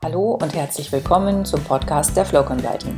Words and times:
Hallo 0.00 0.38
und 0.40 0.54
herzlich 0.54 0.92
willkommen 0.92 1.44
zum 1.44 1.60
Podcast 1.64 2.16
der 2.16 2.24
Flow 2.24 2.44
Consulting. 2.44 2.96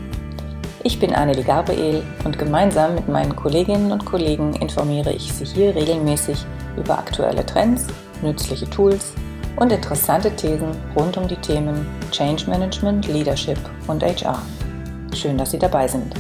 Ich 0.84 1.00
bin 1.00 1.14
Annelie 1.14 1.42
Gabriel 1.42 2.02
und 2.26 2.38
gemeinsam 2.38 2.94
mit 2.94 3.08
meinen 3.08 3.34
Kolleginnen 3.34 3.90
und 3.90 4.04
Kollegen 4.04 4.52
informiere 4.56 5.10
ich 5.10 5.32
Sie 5.32 5.46
hier 5.46 5.74
regelmäßig 5.74 6.44
über 6.76 6.98
aktuelle 6.98 7.44
Trends, 7.46 7.86
nützliche 8.20 8.68
Tools 8.68 9.14
und 9.56 9.72
interessante 9.72 10.36
Thesen 10.36 10.76
rund 10.94 11.16
um 11.16 11.26
die 11.26 11.36
Themen 11.36 11.86
Change 12.10 12.50
Management, 12.50 13.08
Leadership 13.08 13.58
und 13.86 14.02
HR. 14.02 14.42
Schön, 15.14 15.38
dass 15.38 15.52
Sie 15.52 15.58
dabei 15.58 15.88
sind. 15.88 16.14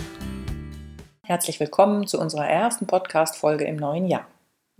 Herzlich 1.24 1.60
willkommen 1.60 2.06
zu 2.06 2.18
unserer 2.18 2.48
ersten 2.48 2.86
Podcast-Folge 2.86 3.64
im 3.64 3.76
neuen 3.76 4.06
Jahr. 4.06 4.24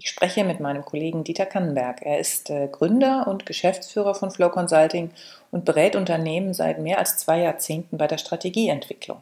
Ich 0.03 0.09
spreche 0.09 0.45
mit 0.45 0.61
meinem 0.61 0.83
Kollegen 0.83 1.25
Dieter 1.25 1.45
Kannenberg. 1.45 2.01
Er 2.01 2.19
ist 2.19 2.49
äh, 2.49 2.69
Gründer 2.69 3.27
und 3.29 3.45
Geschäftsführer 3.45 4.15
von 4.15 4.31
Flow 4.31 4.49
Consulting 4.49 5.11
und 5.51 5.67
berät 5.67 5.95
Unternehmen 5.95 6.55
seit 6.55 6.79
mehr 6.79 6.99
als 6.99 7.19
zwei 7.19 7.41
Jahrzehnten 7.41 7.99
bei 7.99 8.07
der 8.07 8.17
Strategieentwicklung. 8.17 9.21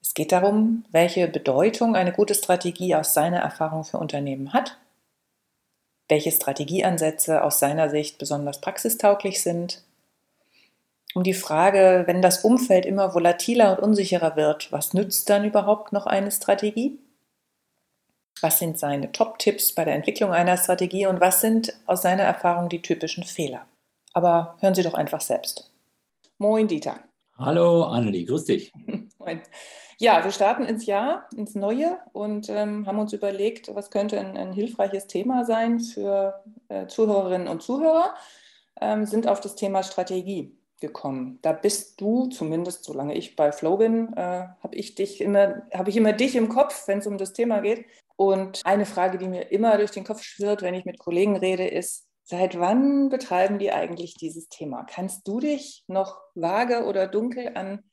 Es 0.00 0.14
geht 0.14 0.30
darum, 0.30 0.84
welche 0.92 1.26
Bedeutung 1.26 1.96
eine 1.96 2.12
gute 2.12 2.36
Strategie 2.36 2.94
aus 2.94 3.14
seiner 3.14 3.40
Erfahrung 3.40 3.82
für 3.82 3.98
Unternehmen 3.98 4.52
hat, 4.52 4.78
welche 6.08 6.30
Strategieansätze 6.30 7.42
aus 7.42 7.58
seiner 7.58 7.90
Sicht 7.90 8.16
besonders 8.16 8.60
praxistauglich 8.60 9.42
sind, 9.42 9.82
um 11.14 11.24
die 11.24 11.34
Frage, 11.34 12.04
wenn 12.06 12.22
das 12.22 12.44
Umfeld 12.44 12.86
immer 12.86 13.12
volatiler 13.12 13.72
und 13.72 13.82
unsicherer 13.82 14.36
wird, 14.36 14.70
was 14.70 14.94
nützt 14.94 15.28
dann 15.30 15.44
überhaupt 15.44 15.92
noch 15.92 16.06
eine 16.06 16.30
Strategie? 16.30 16.96
Was 18.42 18.58
sind 18.58 18.78
seine 18.78 19.12
Top-Tipps 19.12 19.72
bei 19.72 19.84
der 19.84 19.94
Entwicklung 19.94 20.30
einer 20.30 20.58
Strategie 20.58 21.06
und 21.06 21.20
was 21.20 21.40
sind 21.40 21.72
aus 21.86 22.02
seiner 22.02 22.24
Erfahrung 22.24 22.68
die 22.68 22.82
typischen 22.82 23.24
Fehler? 23.24 23.66
Aber 24.12 24.56
hören 24.60 24.74
Sie 24.74 24.82
doch 24.82 24.94
einfach 24.94 25.22
selbst. 25.22 25.72
Moin, 26.38 26.68
Dieter. 26.68 27.00
Hallo, 27.38 27.84
Annelie, 27.84 28.26
grüß 28.26 28.44
dich. 28.44 28.72
Moin. 29.18 29.40
Ja, 29.98 30.22
wir 30.22 30.30
starten 30.30 30.64
ins 30.64 30.84
Jahr, 30.84 31.26
ins 31.34 31.54
Neue 31.54 31.98
und 32.12 32.50
ähm, 32.50 32.86
haben 32.86 32.98
uns 32.98 33.14
überlegt, 33.14 33.74
was 33.74 33.90
könnte 33.90 34.20
ein, 34.20 34.36
ein 34.36 34.52
hilfreiches 34.52 35.06
Thema 35.06 35.44
sein 35.46 35.80
für 35.80 36.42
äh, 36.68 36.86
Zuhörerinnen 36.86 37.48
und 37.48 37.62
Zuhörer, 37.62 38.14
ähm, 38.78 39.06
sind 39.06 39.26
auf 39.26 39.40
das 39.40 39.54
Thema 39.54 39.82
Strategie 39.82 40.54
gekommen. 40.80 41.38
Da 41.40 41.52
bist 41.52 41.98
du, 42.02 42.26
zumindest 42.26 42.84
solange 42.84 43.14
ich 43.14 43.36
bei 43.36 43.52
Flow 43.52 43.78
bin, 43.78 44.12
äh, 44.14 44.48
habe 44.62 44.74
ich 44.74 44.94
dich 44.94 45.22
immer, 45.22 45.62
habe 45.72 45.88
ich 45.88 45.96
immer 45.96 46.12
dich 46.12 46.36
im 46.36 46.50
Kopf, 46.50 46.86
wenn 46.86 46.98
es 46.98 47.06
um 47.06 47.16
das 47.16 47.32
Thema 47.32 47.60
geht. 47.60 47.86
Und 48.16 48.62
eine 48.64 48.86
Frage, 48.86 49.18
die 49.18 49.28
mir 49.28 49.52
immer 49.52 49.76
durch 49.76 49.90
den 49.90 50.04
Kopf 50.04 50.22
schwirrt, 50.22 50.62
wenn 50.62 50.74
ich 50.74 50.84
mit 50.84 50.98
Kollegen 50.98 51.36
rede, 51.36 51.66
ist, 51.66 52.06
seit 52.24 52.58
wann 52.58 53.08
betreiben 53.08 53.58
die 53.58 53.70
eigentlich 53.70 54.14
dieses 54.14 54.48
Thema? 54.48 54.84
Kannst 54.84 55.28
du 55.28 55.38
dich 55.38 55.84
noch 55.86 56.18
vage 56.34 56.84
oder 56.84 57.06
dunkel 57.06 57.52
an 57.54 57.84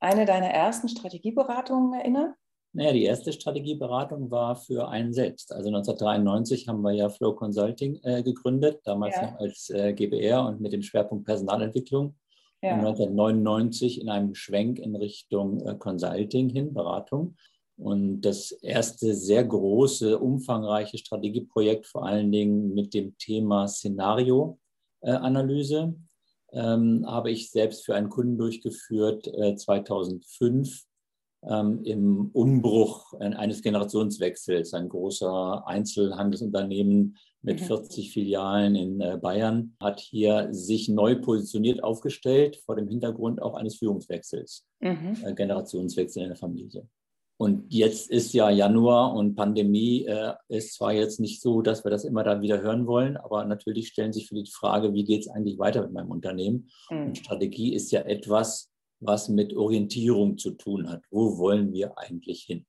eine 0.00 0.24
deiner 0.24 0.48
ersten 0.48 0.88
Strategieberatungen 0.88 1.92
erinnern? 1.98 2.34
Naja, 2.74 2.92
die 2.92 3.04
erste 3.04 3.32
Strategieberatung 3.32 4.30
war 4.30 4.56
für 4.56 4.88
einen 4.88 5.12
selbst. 5.12 5.52
Also 5.52 5.68
1993 5.68 6.68
haben 6.68 6.80
wir 6.80 6.92
ja 6.92 7.10
Flow 7.10 7.34
Consulting 7.34 8.00
äh, 8.02 8.22
gegründet, 8.22 8.80
damals 8.84 9.16
ja. 9.16 9.26
noch 9.26 9.40
als 9.40 9.68
äh, 9.68 9.92
GBR 9.92 10.46
und 10.46 10.60
mit 10.60 10.72
dem 10.72 10.82
Schwerpunkt 10.82 11.26
Personalentwicklung. 11.26 12.16
Ja. 12.62 12.74
Und 12.74 12.86
1999 12.86 14.00
in 14.00 14.08
einem 14.08 14.34
Schwenk 14.34 14.78
in 14.78 14.96
Richtung 14.96 15.60
äh, 15.66 15.74
Consulting 15.74 16.48
hin, 16.48 16.72
Beratung. 16.72 17.36
Und 17.76 18.22
das 18.22 18.52
erste 18.52 19.14
sehr 19.14 19.44
große, 19.44 20.18
umfangreiche 20.18 20.98
Strategieprojekt, 20.98 21.86
vor 21.86 22.06
allen 22.06 22.30
Dingen 22.30 22.74
mit 22.74 22.94
dem 22.94 23.16
Thema 23.18 23.66
Szenarioanalyse, 23.66 25.94
ähm, 26.52 27.04
habe 27.06 27.30
ich 27.30 27.50
selbst 27.50 27.84
für 27.84 27.94
einen 27.94 28.10
Kunden 28.10 28.38
durchgeführt, 28.38 29.26
äh, 29.26 29.56
2005 29.56 30.84
ähm, 31.44 31.82
im 31.84 32.30
Umbruch 32.32 33.14
eines 33.14 33.62
Generationswechsels. 33.62 34.74
Ein 34.74 34.88
großer 34.88 35.66
Einzelhandelsunternehmen 35.66 37.16
mit 37.42 37.60
mhm. 37.60 37.64
40 37.64 38.12
Filialen 38.12 38.76
in 38.76 39.00
äh, 39.00 39.18
Bayern 39.20 39.74
hat 39.80 40.00
hier 40.00 40.48
sich 40.52 40.88
neu 40.88 41.20
positioniert 41.20 41.82
aufgestellt 41.82 42.56
vor 42.64 42.76
dem 42.76 42.88
Hintergrund 42.88 43.42
auch 43.42 43.54
eines 43.54 43.76
Führungswechsels, 43.76 44.64
mhm. 44.80 45.16
äh, 45.24 45.34
Generationswechsel 45.34 46.22
in 46.22 46.28
der 46.28 46.36
Familie. 46.36 46.88
Und 47.42 47.72
jetzt 47.72 48.08
ist 48.08 48.32
ja 48.34 48.50
Januar 48.50 49.14
und 49.14 49.34
Pandemie 49.34 50.04
äh, 50.04 50.34
ist 50.46 50.74
zwar 50.74 50.92
jetzt 50.92 51.18
nicht 51.18 51.40
so, 51.40 51.60
dass 51.60 51.82
wir 51.82 51.90
das 51.90 52.04
immer 52.04 52.22
dann 52.22 52.40
wieder 52.40 52.62
hören 52.62 52.86
wollen, 52.86 53.16
aber 53.16 53.44
natürlich 53.44 53.88
stellen 53.88 54.12
sich 54.12 54.28
für 54.28 54.36
die 54.36 54.48
Frage, 54.48 54.94
wie 54.94 55.02
geht 55.02 55.22
es 55.22 55.28
eigentlich 55.28 55.58
weiter 55.58 55.82
mit 55.82 55.92
meinem 55.92 56.12
Unternehmen? 56.12 56.70
Mhm. 56.88 57.06
Und 57.06 57.18
Strategie 57.18 57.74
ist 57.74 57.90
ja 57.90 58.02
etwas, 58.02 58.70
was 59.00 59.28
mit 59.28 59.56
Orientierung 59.56 60.38
zu 60.38 60.52
tun 60.52 60.88
hat. 60.88 61.02
Wo 61.10 61.36
wollen 61.36 61.72
wir 61.72 61.98
eigentlich 61.98 62.44
hin? 62.44 62.64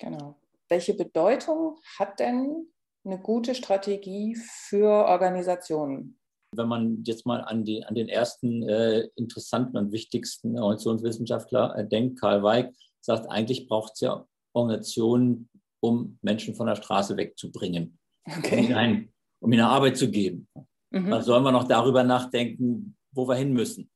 Genau. 0.00 0.36
Welche 0.70 0.94
Bedeutung 0.94 1.76
hat 1.98 2.18
denn 2.18 2.68
eine 3.04 3.18
gute 3.18 3.54
Strategie 3.54 4.36
für 4.36 4.88
Organisationen? 4.88 6.18
Wenn 6.56 6.68
man 6.68 7.02
jetzt 7.04 7.26
mal 7.26 7.42
an, 7.42 7.66
die, 7.66 7.84
an 7.84 7.94
den 7.94 8.08
ersten 8.08 8.66
äh, 8.66 9.00
interessanten 9.16 9.76
und 9.76 9.92
wichtigsten 9.92 10.58
Organisationswissenschaftler 10.58 11.76
äh, 11.76 11.86
denkt, 11.86 12.18
Karl 12.18 12.42
Weig, 12.42 12.72
sagt, 13.04 13.30
eigentlich 13.30 13.68
braucht 13.68 13.94
es 13.94 14.00
ja 14.00 14.26
Organisationen, 14.54 15.48
um 15.80 16.18
Menschen 16.22 16.54
von 16.54 16.66
der 16.66 16.76
Straße 16.76 17.16
wegzubringen, 17.16 17.98
okay. 18.26 18.58
um, 18.58 18.70
ihnen 18.70 19.14
um 19.40 19.52
ihnen 19.52 19.62
Arbeit 19.62 19.96
zu 19.96 20.10
geben. 20.10 20.48
Mhm. 20.90 21.10
Dann 21.10 21.22
sollen 21.22 21.44
wir 21.44 21.52
noch 21.52 21.68
darüber 21.68 22.02
nachdenken, 22.02 22.96
wo 23.12 23.28
wir 23.28 23.34
hin 23.34 23.52
müssen. 23.52 23.90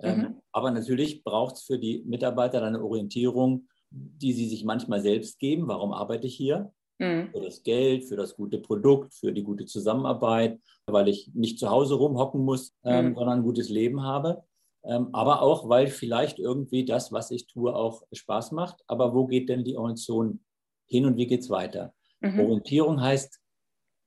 Ähm, 0.00 0.18
mhm. 0.18 0.42
aber 0.52 0.70
natürlich 0.72 1.22
braucht 1.22 1.56
es 1.56 1.62
für 1.62 1.78
die 1.78 2.02
Mitarbeiter 2.04 2.62
eine 2.62 2.82
Orientierung, 2.82 3.68
die 3.90 4.32
sie 4.32 4.48
sich 4.48 4.64
manchmal 4.64 5.00
selbst 5.00 5.38
geben. 5.38 5.68
Warum 5.68 5.92
arbeite 5.92 6.26
ich 6.26 6.34
hier? 6.34 6.72
Mhm. 6.98 7.30
Für 7.32 7.40
das 7.40 7.62
Geld, 7.62 8.04
für 8.04 8.16
das 8.16 8.34
gute 8.34 8.58
Produkt, 8.58 9.14
für 9.14 9.32
die 9.32 9.42
gute 9.42 9.64
Zusammenarbeit, 9.64 10.60
weil 10.86 11.08
ich 11.08 11.30
nicht 11.34 11.58
zu 11.58 11.70
Hause 11.70 11.94
rumhocken 11.94 12.44
muss, 12.44 12.74
ähm, 12.84 13.10
mhm. 13.10 13.14
sondern 13.14 13.38
ein 13.38 13.44
gutes 13.44 13.68
Leben 13.68 14.02
habe. 14.02 14.42
Ähm, 14.84 15.08
aber 15.12 15.42
auch, 15.42 15.68
weil 15.68 15.86
vielleicht 15.86 16.38
irgendwie 16.38 16.84
das, 16.84 17.12
was 17.12 17.30
ich 17.30 17.46
tue, 17.46 17.74
auch 17.74 18.02
Spaß 18.12 18.52
macht. 18.52 18.82
Aber 18.86 19.14
wo 19.14 19.26
geht 19.26 19.48
denn 19.48 19.64
die 19.64 19.76
Orientierung 19.76 20.40
hin 20.86 21.06
und 21.06 21.16
wie 21.16 21.26
geht 21.26 21.40
es 21.40 21.50
weiter? 21.50 21.94
Mhm. 22.20 22.40
Orientierung 22.40 23.00
heißt 23.00 23.40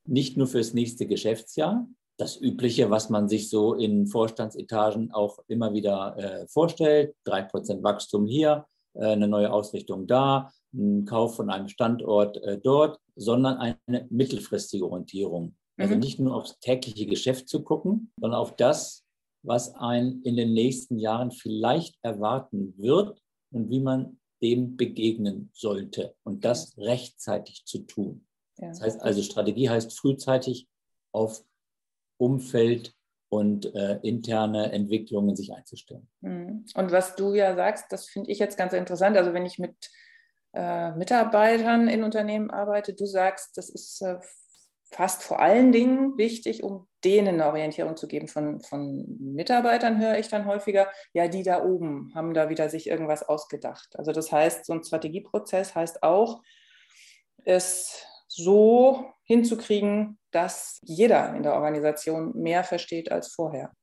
nicht 0.06 0.38
nur 0.38 0.48
fürs 0.48 0.74
nächste 0.74 1.08
Geschäftsjahr, 1.08 1.88
das 2.18 2.40
Übliche, 2.40 2.90
was 2.90 3.10
man 3.10 3.28
sich 3.28 3.50
so 3.50 3.74
in 3.74 4.08
Vorstandsetagen 4.08 5.12
auch 5.12 5.40
immer 5.48 5.74
wieder 5.74 6.16
äh, 6.18 6.48
vorstellt, 6.48 7.16
3% 7.26 7.84
Wachstum 7.84 8.26
hier, 8.26 8.66
äh, 8.94 9.08
eine 9.08 9.28
neue 9.28 9.52
Ausrichtung 9.52 10.08
da, 10.08 10.52
ein 10.74 11.06
Kauf 11.06 11.36
von 11.36 11.50
einem 11.50 11.68
Standort 11.68 12.38
äh, 12.44 12.58
dort, 12.58 13.00
sondern 13.16 13.58
eine 13.58 14.08
mittelfristige 14.10 14.86
Orientierung. 14.86 15.56
Also 15.78 15.96
mhm. 15.96 16.00
nicht 16.00 16.20
nur 16.20 16.36
aufs 16.36 16.60
tägliche 16.60 17.06
Geschäft 17.06 17.50
zu 17.50 17.64
gucken, 17.64 18.12
sondern 18.20 18.40
auf 18.40 18.56
das, 18.56 19.05
was 19.46 19.76
ein 19.76 20.22
in 20.24 20.36
den 20.36 20.54
nächsten 20.54 20.98
Jahren 20.98 21.32
vielleicht 21.32 21.98
erwarten 22.02 22.74
wird 22.78 23.20
und 23.52 23.70
wie 23.70 23.80
man 23.80 24.20
dem 24.42 24.76
begegnen 24.76 25.50
sollte 25.54 26.16
und 26.24 26.46
das 26.46 26.78
rechtzeitig 26.78 27.66
zu 27.66 27.80
tun. 27.80 28.26
Ja. 28.58 28.70
Das 28.70 28.82
heißt 28.82 29.02
also, 29.02 29.22
Strategie 29.22 29.70
heißt 29.70 29.98
frühzeitig 29.98 30.68
auf 31.12 31.44
Umfeld 32.18 32.94
und 33.30 33.74
äh, 33.76 34.00
interne 34.02 34.72
Entwicklungen 34.72 35.36
sich 35.36 35.54
einzustellen. 35.54 36.08
Mhm. 36.22 36.66
Und 36.76 36.92
was 36.92 37.16
du 37.16 37.34
ja 37.34 37.56
sagst, 37.56 37.86
das 37.90 38.08
finde 38.08 38.32
ich 38.32 38.40
jetzt 38.40 38.58
ganz 38.58 38.74
interessant. 38.74 39.18
Also 39.18 39.34
wenn 39.34 39.46
ich 39.46 39.60
mit 39.60 39.76
äh, 40.54 40.92
Mitarbeitern 40.94 41.88
in 41.88 42.04
Unternehmen 42.04 42.50
arbeite, 42.50 42.94
du 42.94 43.06
sagst, 43.06 43.58
das 43.58 43.70
ist 43.70 44.02
äh, 44.02 44.20
fast 44.96 45.24
vor 45.24 45.42
allen 45.42 45.74
Dingen 45.74 46.18
wichtig, 46.18 46.64
um 46.64 46.88
denen 47.04 47.36
eine 47.36 47.48
Orientierung 47.48 47.98
zu 47.98 48.08
geben. 48.08 48.30
Von, 48.30 48.62
von 48.62 49.06
Mitarbeitern 49.20 50.00
höre 50.00 50.18
ich 50.18 50.30
dann 50.30 50.46
häufiger, 50.46 50.88
ja, 51.12 51.28
die 51.28 51.44
da 51.44 51.64
oben 51.64 52.14
haben 52.16 52.34
da 52.34 52.50
wieder 52.50 52.70
sich 52.70 52.88
irgendwas 52.88 53.22
ausgedacht. 53.22 53.90
Also 53.98 54.14
das 54.14 54.32
heißt, 54.32 54.66
so 54.66 54.72
ein 54.72 54.84
Strategieprozess 54.84 55.76
heißt 55.76 56.02
auch, 56.02 56.42
es 57.44 58.06
so 58.28 59.06
hinzukriegen, 59.24 60.18
dass 60.32 60.80
jeder 60.84 61.36
in 61.36 61.44
der 61.44 61.56
Organisation 61.56 62.32
mehr 62.34 62.64
versteht 62.64 63.12
als 63.12 63.34
vorher. 63.34 63.74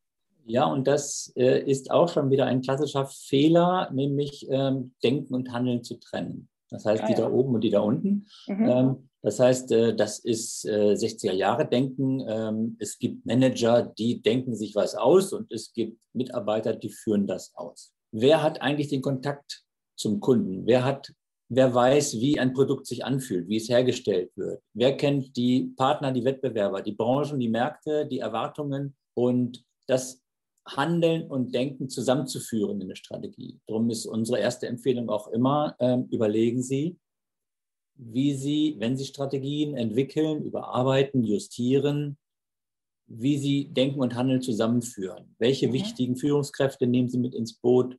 Ja, 0.47 0.64
und 0.64 0.88
das 0.88 1.31
äh, 1.37 1.61
ist 1.61 1.91
auch 1.91 2.09
schon 2.09 2.31
wieder 2.31 2.47
ein 2.47 2.62
klassischer 2.62 3.06
Fehler, 3.06 3.91
nämlich 3.93 4.47
ähm, 4.50 4.94
Denken 5.05 5.35
und 5.35 5.53
Handeln 5.53 5.85
zu 5.85 6.00
trennen. 6.00 6.49
Das 6.73 6.85
heißt, 6.85 7.05
ah, 7.05 7.07
die 7.07 7.13
ja. 7.13 7.21
da 7.21 7.31
oben 7.31 7.55
und 7.55 7.63
die 7.63 7.71
da 7.71 7.81
unten. 7.81 8.27
Mhm. 8.49 8.69
Ähm, 8.69 9.09
das 9.23 9.39
heißt, 9.39 9.71
äh, 9.73 9.95
das 9.95 10.19
ist 10.19 10.65
60er 10.65 11.31
äh, 11.31 11.37
Jahre 11.37 11.69
Denken. 11.69 12.25
Ähm, 12.27 12.77
es 12.81 12.99
gibt 12.99 13.25
Manager, 13.25 13.83
die 13.83 14.21
denken 14.21 14.57
sich 14.57 14.75
was 14.75 14.95
aus 14.95 15.33
und 15.33 15.53
es 15.53 15.73
gibt 15.73 15.99
Mitarbeiter, 16.13 16.75
die 16.75 16.91
führen 16.91 17.27
das 17.27 17.53
aus. 17.55 17.93
Wer 18.11 18.43
hat 18.43 18.61
eigentlich 18.61 18.89
den 18.89 19.03
Kontakt 19.03 19.63
zum 19.97 20.21
Kunden? 20.21 20.67
Wer 20.67 20.85
hat 20.85 21.13
Wer 21.55 21.75
weiß, 21.75 22.15
wie 22.15 22.41
ein 22.41 22.55
Produkt 22.55 22.87
sich 22.87 23.05
anfühlt, 23.05 23.47
wie 23.47 23.59
es 23.59 23.69
hergestellt 23.69 24.31
wird? 24.37 24.63
Wer 24.73 24.97
kennt 24.97 25.37
die 25.37 25.75
Partner, 25.77 26.11
die 26.11 26.25
Wettbewerber, 26.25 26.81
die 26.81 26.93
Branchen, 26.93 27.39
die 27.39 27.51
Märkte, 27.51 28.07
die 28.07 28.21
Erwartungen? 28.21 28.97
Und 29.13 29.63
das 29.87 30.22
Handeln 30.67 31.29
und 31.29 31.55
Denken 31.55 31.88
zusammenzuführen 31.88 32.81
in 32.81 32.87
eine 32.87 32.97
Strategie. 32.97 33.59
Darum 33.67 33.91
ist 33.91 34.06
unsere 34.06 34.38
erste 34.38 34.67
Empfehlung 34.69 35.09
auch 35.09 35.29
immer, 35.29 35.75
äh, 35.79 35.99
überlegen 36.11 36.62
Sie, 36.62 36.99
wie 37.97 38.35
Sie, 38.35 38.76
wenn 38.79 38.97
Sie 38.97 39.05
Strategien 39.05 39.76
entwickeln, 39.76 40.43
überarbeiten, 40.43 41.25
justieren, 41.25 42.19
wie 43.06 43.38
Sie 43.38 43.69
Denken 43.73 44.00
und 44.00 44.14
Handeln 44.14 44.41
zusammenführen. 44.41 45.35
Welche 45.38 45.69
mhm. 45.69 45.73
wichtigen 45.73 46.17
Führungskräfte 46.17 46.87
nehmen 46.87 47.09
Sie 47.09 47.19
mit 47.19 47.35
ins 47.35 47.55
Boot? 47.55 47.99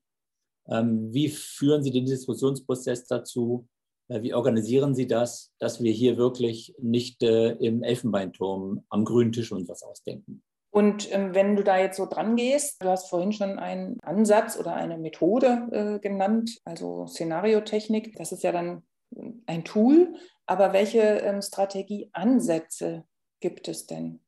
Ähm, 0.68 1.13
wie 1.13 1.30
führen 1.30 1.83
Sie 1.83 1.92
den 1.92 2.06
Diskussionsprozess 2.06 3.06
dazu? 3.06 3.68
Äh, 4.07 4.21
wie 4.21 4.33
organisieren 4.33 4.95
Sie 4.95 5.07
das, 5.07 5.54
dass 5.60 5.83
wir 5.83 5.92
hier 5.92 6.18
wirklich 6.18 6.74
nicht 6.80 7.21
äh, 7.24 7.51
im 7.54 7.83
Elfenbeinturm 7.83 8.86
am 8.89 9.06
grünen 9.06 9.31
Tisch 9.31 9.51
uns 9.51 9.68
was 9.68 9.83
ausdenken? 9.83 10.42
Und 10.74 11.14
ähm, 11.14 11.36
wenn 11.36 11.56
du 11.56 11.64
da 11.64 11.78
jetzt 11.78 11.98
so 11.98 12.08
dran 12.08 12.36
gehst, 12.36 12.81
du 12.81 12.90
hast 12.90 13.08
vorhin 13.08 13.31
schon 13.31 13.60
einen 13.60 14.00
Ansatz 14.02 14.58
oder 14.58 14.74
eine 14.74 14.98
Methode 14.98 15.68
äh, 15.72 16.00
genannt, 16.00 16.60
also 16.66 17.06
Szenariotechnik, 17.06 18.16
das 18.16 18.31
ist 18.31 18.42
ja 18.42 18.52
dann 18.52 18.81
ein 19.46 19.64
Tool, 19.64 20.16
aber 20.48 20.74
welche 20.74 21.00
ähm, 21.00 21.44
Strategieansätze 21.44 23.04
gibt 23.40 23.68
es 23.68 23.86
denn? 23.86 24.20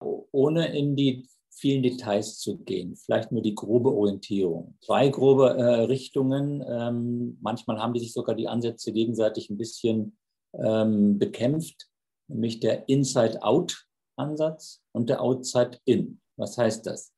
Ohne 0.00 0.76
in 0.76 0.96
die 0.96 1.28
vielen 1.50 1.84
Details 1.84 2.40
zu 2.40 2.58
gehen, 2.58 2.96
vielleicht 2.96 3.30
nur 3.30 3.42
die 3.42 3.54
grobe 3.54 3.94
Orientierung. 3.94 4.74
Zwei 4.80 5.08
grobe 5.08 5.50
äh, 5.50 5.84
Richtungen, 5.84 6.64
ähm, 6.68 7.38
manchmal 7.40 7.78
haben 7.78 7.94
die 7.94 8.00
sich 8.00 8.12
sogar 8.12 8.34
die 8.34 8.48
Ansätze 8.48 8.92
gegenseitig 8.92 9.50
ein 9.50 9.56
bisschen 9.56 10.18
ähm, 10.52 11.20
bekämpft, 11.20 11.86
nämlich 12.26 12.58
der 12.58 12.88
Inside-Out 12.88 13.86
Ansatz 14.16 14.82
und 14.92 15.08
der 15.08 15.22
Outside-In. 15.22 16.20
Was 16.36 16.58
heißt 16.58 16.86
das? 16.86 17.12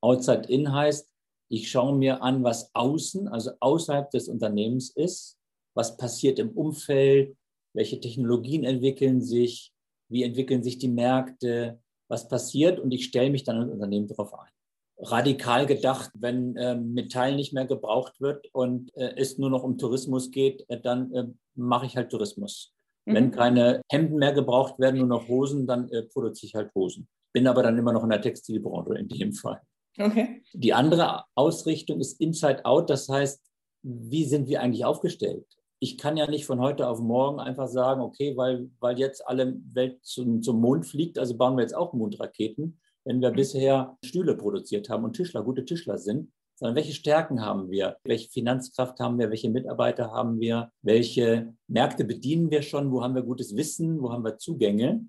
Outside-In 0.00 0.72
heißt, 0.72 1.08
ich 1.48 1.70
schaue 1.70 1.96
mir 1.96 2.22
an, 2.22 2.42
was 2.42 2.74
außen, 2.74 3.28
also 3.28 3.52
außerhalb 3.60 4.10
des 4.10 4.28
Unternehmens 4.28 4.90
ist, 4.90 5.38
was 5.74 5.96
passiert 5.96 6.38
im 6.38 6.50
Umfeld, 6.50 7.36
welche 7.74 8.00
Technologien 8.00 8.64
entwickeln 8.64 9.20
sich, 9.20 9.72
wie 10.08 10.22
entwickeln 10.22 10.62
sich 10.62 10.78
die 10.78 10.88
Märkte, 10.88 11.80
was 12.08 12.28
passiert 12.28 12.78
und 12.78 12.92
ich 12.92 13.04
stelle 13.04 13.30
mich 13.30 13.44
dann 13.44 13.62
im 13.62 13.70
Unternehmen 13.70 14.08
darauf 14.08 14.34
ein. 14.34 14.50
Radikal 14.98 15.66
gedacht, 15.66 16.10
wenn 16.14 16.56
äh, 16.56 16.76
Metall 16.76 17.34
nicht 17.34 17.52
mehr 17.52 17.66
gebraucht 17.66 18.20
wird 18.20 18.46
und 18.52 18.94
äh, 18.96 19.14
es 19.16 19.38
nur 19.38 19.50
noch 19.50 19.64
um 19.64 19.76
Tourismus 19.76 20.30
geht, 20.30 20.64
äh, 20.68 20.80
dann 20.80 21.12
äh, 21.12 21.26
mache 21.54 21.86
ich 21.86 21.96
halt 21.96 22.10
Tourismus. 22.10 22.73
Mhm. 23.06 23.14
Wenn 23.14 23.30
keine 23.30 23.82
Hemden 23.90 24.16
mehr 24.16 24.32
gebraucht 24.32 24.78
werden, 24.78 24.98
nur 24.98 25.06
noch 25.06 25.28
Hosen, 25.28 25.66
dann 25.66 25.88
äh, 25.90 26.02
produziere 26.02 26.48
ich 26.48 26.54
halt 26.54 26.74
Hosen. 26.74 27.08
Bin 27.32 27.46
aber 27.46 27.62
dann 27.62 27.78
immer 27.78 27.92
noch 27.92 28.04
in 28.04 28.10
der 28.10 28.22
Textilbranche 28.22 28.94
in 28.94 29.08
dem 29.08 29.32
Fall. 29.32 29.60
Okay. 29.98 30.42
Die 30.52 30.72
andere 30.72 31.24
Ausrichtung 31.34 32.00
ist 32.00 32.20
Inside 32.20 32.64
Out, 32.64 32.90
das 32.90 33.08
heißt, 33.08 33.42
wie 33.82 34.24
sind 34.24 34.48
wir 34.48 34.60
eigentlich 34.60 34.84
aufgestellt? 34.84 35.46
Ich 35.78 35.98
kann 35.98 36.16
ja 36.16 36.28
nicht 36.28 36.46
von 36.46 36.60
heute 36.60 36.88
auf 36.88 37.00
morgen 37.00 37.38
einfach 37.38 37.68
sagen, 37.68 38.00
okay, 38.00 38.36
weil, 38.36 38.70
weil 38.80 38.98
jetzt 38.98 39.26
alle 39.28 39.56
Welt 39.72 39.98
zum, 40.02 40.42
zum 40.42 40.60
Mond 40.60 40.86
fliegt, 40.86 41.18
also 41.18 41.36
bauen 41.36 41.56
wir 41.56 41.62
jetzt 41.62 41.76
auch 41.76 41.92
Mondraketen. 41.92 42.80
Wenn 43.04 43.20
wir 43.20 43.30
mhm. 43.30 43.36
bisher 43.36 43.98
Stühle 44.02 44.36
produziert 44.36 44.88
haben 44.88 45.04
und 45.04 45.12
Tischler, 45.14 45.42
gute 45.42 45.64
Tischler 45.64 45.98
sind, 45.98 46.32
sondern 46.56 46.76
welche 46.76 46.92
Stärken 46.92 47.40
haben 47.40 47.70
wir, 47.70 47.96
welche 48.04 48.28
Finanzkraft 48.30 49.00
haben 49.00 49.18
wir, 49.18 49.30
welche 49.30 49.50
Mitarbeiter 49.50 50.12
haben 50.12 50.40
wir, 50.40 50.70
welche 50.82 51.54
Märkte 51.66 52.04
bedienen 52.04 52.50
wir 52.50 52.62
schon, 52.62 52.92
wo 52.92 53.02
haben 53.02 53.14
wir 53.14 53.22
gutes 53.22 53.56
Wissen, 53.56 54.00
wo 54.00 54.12
haben 54.12 54.24
wir 54.24 54.38
Zugänge. 54.38 55.08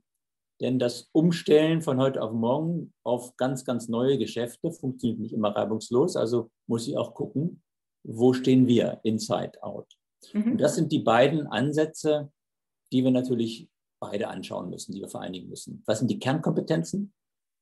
Denn 0.61 0.79
das 0.79 1.09
Umstellen 1.11 1.81
von 1.81 1.99
heute 1.99 2.21
auf 2.21 2.31
morgen 2.31 2.93
auf 3.03 3.35
ganz, 3.35 3.65
ganz 3.65 3.89
neue 3.89 4.17
Geschäfte 4.17 4.71
funktioniert 4.71 5.19
nicht 5.19 5.33
immer 5.33 5.55
reibungslos. 5.55 6.15
Also 6.15 6.49
muss 6.67 6.87
ich 6.87 6.97
auch 6.97 7.13
gucken, 7.13 7.61
wo 8.03 8.33
stehen 8.33 8.67
wir, 8.67 8.99
inside, 9.03 9.61
out. 9.61 9.87
Mhm. 10.33 10.53
Und 10.53 10.61
das 10.61 10.75
sind 10.75 10.91
die 10.91 10.99
beiden 10.99 11.47
Ansätze, 11.47 12.31
die 12.91 13.03
wir 13.03 13.11
natürlich 13.11 13.69
beide 13.99 14.29
anschauen 14.29 14.69
müssen, 14.69 14.93
die 14.93 15.01
wir 15.01 15.09
vereinigen 15.09 15.49
müssen. 15.49 15.83
Was 15.85 15.99
sind 15.99 16.09
die 16.09 16.19
Kernkompetenzen? 16.19 17.13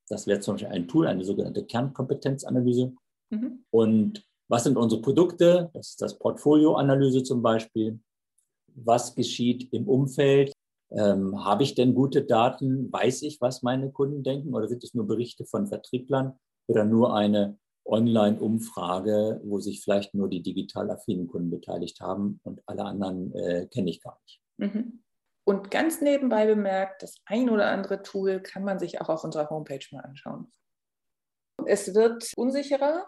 Das 0.09 0.27
wäre 0.27 0.39
zum 0.41 0.55
Beispiel 0.55 0.71
ein 0.71 0.87
Tool, 0.87 1.07
eine 1.07 1.23
sogenannte 1.23 1.65
Kernkompetenzanalyse. 1.65 2.93
Mhm. 3.33 3.65
Und 3.71 4.25
was 4.47 4.63
sind 4.63 4.77
unsere 4.77 5.01
Produkte? 5.01 5.71
Das 5.73 5.89
ist 5.89 6.01
das 6.01 6.17
Portfolioanalyse 6.19 7.23
zum 7.23 7.41
Beispiel. 7.41 7.99
Was 8.75 9.15
geschieht 9.15 9.71
im 9.73 9.87
Umfeld? 9.87 10.51
Ähm, 10.91 11.43
habe 11.43 11.63
ich 11.63 11.73
denn 11.73 11.95
gute 11.95 12.23
Daten? 12.23 12.91
Weiß 12.91 13.23
ich, 13.23 13.41
was 13.41 13.63
meine 13.63 13.91
Kunden 13.91 14.23
denken? 14.23 14.53
Oder 14.53 14.67
sind 14.67 14.83
es 14.83 14.93
nur 14.93 15.07
Berichte 15.07 15.45
von 15.45 15.67
Vertrieblern 15.67 16.39
oder 16.67 16.85
nur 16.85 17.15
eine 17.15 17.57
Online-Umfrage, 17.85 19.41
wo 19.43 19.59
sich 19.59 19.83
vielleicht 19.83 20.13
nur 20.13 20.29
die 20.29 20.41
digital 20.41 20.89
affinen 20.91 21.27
Kunden 21.27 21.49
beteiligt 21.49 21.99
haben 21.99 22.39
und 22.43 22.61
alle 22.65 22.85
anderen 22.85 23.33
äh, 23.35 23.67
kenne 23.67 23.89
ich 23.89 24.01
gar 24.01 24.19
nicht? 24.23 24.41
Mhm. 24.57 25.03
Und 25.45 25.71
ganz 25.71 25.99
nebenbei 25.99 26.45
bemerkt, 26.45 27.03
das 27.03 27.15
ein 27.25 27.49
oder 27.49 27.69
andere 27.69 28.01
Tool 28.01 28.39
kann 28.39 28.63
man 28.63 28.79
sich 28.79 29.01
auch 29.01 29.09
auf 29.09 29.23
unserer 29.23 29.49
Homepage 29.49 29.85
mal 29.91 30.01
anschauen. 30.01 30.49
Es 31.65 31.93
wird 31.93 32.31
unsicherer, 32.35 33.05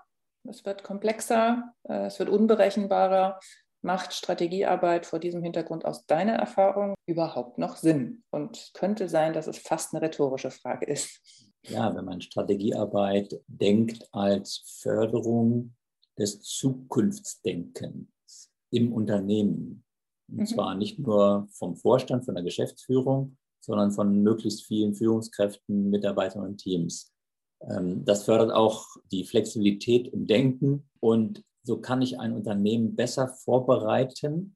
es 0.49 0.65
wird 0.65 0.83
komplexer, 0.83 1.73
äh, 1.83 2.07
es 2.07 2.19
wird 2.19 2.29
unberechenbarer. 2.29 3.39
Macht 3.81 4.13
Strategiearbeit 4.13 5.05
vor 5.05 5.19
diesem 5.19 5.43
Hintergrund 5.43 5.85
aus 5.85 6.07
deiner 6.07 6.33
Erfahrung 6.33 6.95
überhaupt 7.05 7.59
noch 7.59 7.75
Sinn? 7.75 8.23
Und 8.31 8.71
könnte 8.73 9.07
sein, 9.07 9.33
dass 9.33 9.47
es 9.47 9.59
fast 9.59 9.93
eine 9.93 10.01
rhetorische 10.01 10.49
Frage 10.49 10.87
ist. 10.87 11.21
Ja, 11.67 11.95
wenn 11.95 12.05
man 12.05 12.21
Strategiearbeit 12.21 13.41
denkt 13.47 14.07
als 14.11 14.63
Förderung 14.81 15.75
des 16.17 16.41
Zukunftsdenkens 16.41 18.51
im 18.71 18.93
Unternehmen. 18.93 19.83
Und 20.27 20.39
mhm. 20.39 20.45
zwar 20.45 20.75
nicht 20.75 20.99
nur 20.99 21.47
vom 21.51 21.75
Vorstand, 21.75 22.25
von 22.25 22.35
der 22.35 22.43
Geschäftsführung, 22.43 23.37
sondern 23.61 23.91
von 23.91 24.21
möglichst 24.21 24.65
vielen 24.65 24.93
Führungskräften, 24.93 25.89
Mitarbeitern 25.89 26.43
und 26.43 26.57
Teams. 26.57 27.14
Ähm, 27.61 28.05
das 28.05 28.23
fördert 28.23 28.51
auch 28.51 28.87
die 29.11 29.23
Flexibilität 29.23 30.07
im 30.07 30.27
Denken 30.27 30.89
und 30.99 31.43
so 31.63 31.81
kann 31.81 32.01
ich 32.01 32.19
ein 32.19 32.33
Unternehmen 32.33 32.95
besser 32.95 33.27
vorbereiten 33.27 34.55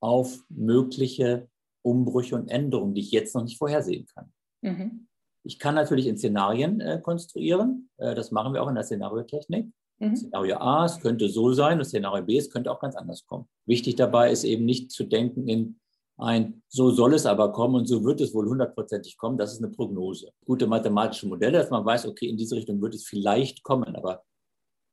auf 0.00 0.44
mögliche 0.48 1.48
Umbrüche 1.82 2.36
und 2.36 2.48
Änderungen, 2.48 2.94
die 2.94 3.00
ich 3.00 3.10
jetzt 3.10 3.34
noch 3.34 3.42
nicht 3.42 3.58
vorhersehen 3.58 4.06
kann. 4.14 4.32
Mhm. 4.62 5.08
Ich 5.44 5.58
kann 5.58 5.74
natürlich 5.74 6.06
in 6.06 6.18
Szenarien 6.18 6.80
äh, 6.80 7.00
konstruieren. 7.02 7.90
Äh, 7.96 8.14
das 8.14 8.30
machen 8.30 8.52
wir 8.52 8.62
auch 8.62 8.68
in 8.68 8.74
der 8.74 8.84
Szenariotechnik. 8.84 9.72
Mhm. 9.98 10.16
Szenario 10.16 10.58
A, 10.58 10.84
es 10.84 11.00
könnte 11.00 11.28
so 11.28 11.52
sein, 11.52 11.78
und 11.78 11.84
Szenario 11.84 12.24
B, 12.24 12.36
es 12.36 12.50
könnte 12.50 12.70
auch 12.70 12.80
ganz 12.80 12.94
anders 12.94 13.26
kommen. 13.26 13.48
Wichtig 13.66 13.96
dabei 13.96 14.30
ist 14.30 14.44
eben 14.44 14.64
nicht 14.64 14.90
zu 14.90 15.04
denken 15.04 15.48
in 15.48 15.80
ein, 16.18 16.62
so 16.68 16.90
soll 16.90 17.14
es 17.14 17.26
aber 17.26 17.52
kommen 17.52 17.76
und 17.76 17.86
so 17.86 18.04
wird 18.04 18.20
es 18.20 18.34
wohl 18.34 18.48
hundertprozentig 18.48 19.16
kommen, 19.16 19.38
das 19.38 19.52
ist 19.52 19.62
eine 19.62 19.72
Prognose. 19.72 20.32
Gute 20.44 20.66
mathematische 20.66 21.28
Modelle, 21.28 21.58
dass 21.58 21.70
man 21.70 21.84
weiß, 21.84 22.06
okay, 22.06 22.28
in 22.28 22.36
diese 22.36 22.56
Richtung 22.56 22.82
wird 22.82 22.94
es 22.94 23.06
vielleicht 23.06 23.62
kommen, 23.62 23.94
aber 23.94 24.24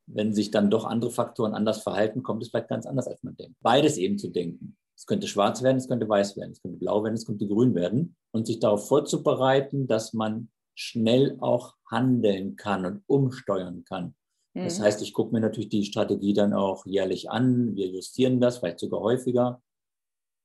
wenn 0.07 0.33
sich 0.33 0.51
dann 0.51 0.69
doch 0.69 0.85
andere 0.85 1.09
Faktoren 1.09 1.55
anders 1.55 1.81
verhalten, 1.81 2.21
kommt 2.21 2.43
es 2.43 2.49
vielleicht 2.49 2.69
ganz 2.69 2.85
anders, 2.85 3.07
als 3.07 3.23
man 3.23 3.35
denkt. 3.35 3.57
Beides 3.61 3.97
eben 3.97 4.19
zu 4.19 4.29
denken. 4.29 4.77
Es 4.95 5.07
könnte 5.07 5.27
schwarz 5.27 5.63
werden, 5.63 5.77
es 5.77 5.87
könnte 5.87 6.07
weiß 6.07 6.37
werden, 6.37 6.51
es 6.51 6.61
könnte 6.61 6.77
blau 6.77 7.03
werden, 7.03 7.15
es 7.15 7.25
könnte 7.25 7.47
grün 7.47 7.75
werden 7.75 8.15
und 8.31 8.45
sich 8.45 8.59
darauf 8.59 8.87
vorzubereiten, 8.87 9.87
dass 9.87 10.13
man 10.13 10.49
schnell 10.75 11.37
auch 11.41 11.73
handeln 11.89 12.55
kann 12.55 12.85
und 12.85 13.03
umsteuern 13.07 13.83
kann. 13.83 14.15
Das 14.53 14.79
mhm. 14.79 14.83
heißt, 14.83 15.01
ich 15.01 15.13
gucke 15.13 15.33
mir 15.33 15.41
natürlich 15.41 15.69
die 15.69 15.83
Strategie 15.83 16.33
dann 16.33 16.53
auch 16.53 16.85
jährlich 16.85 17.29
an. 17.29 17.75
Wir 17.75 17.87
justieren 17.87 18.39
das, 18.39 18.59
vielleicht 18.59 18.79
sogar 18.79 19.01
häufiger. 19.01 19.61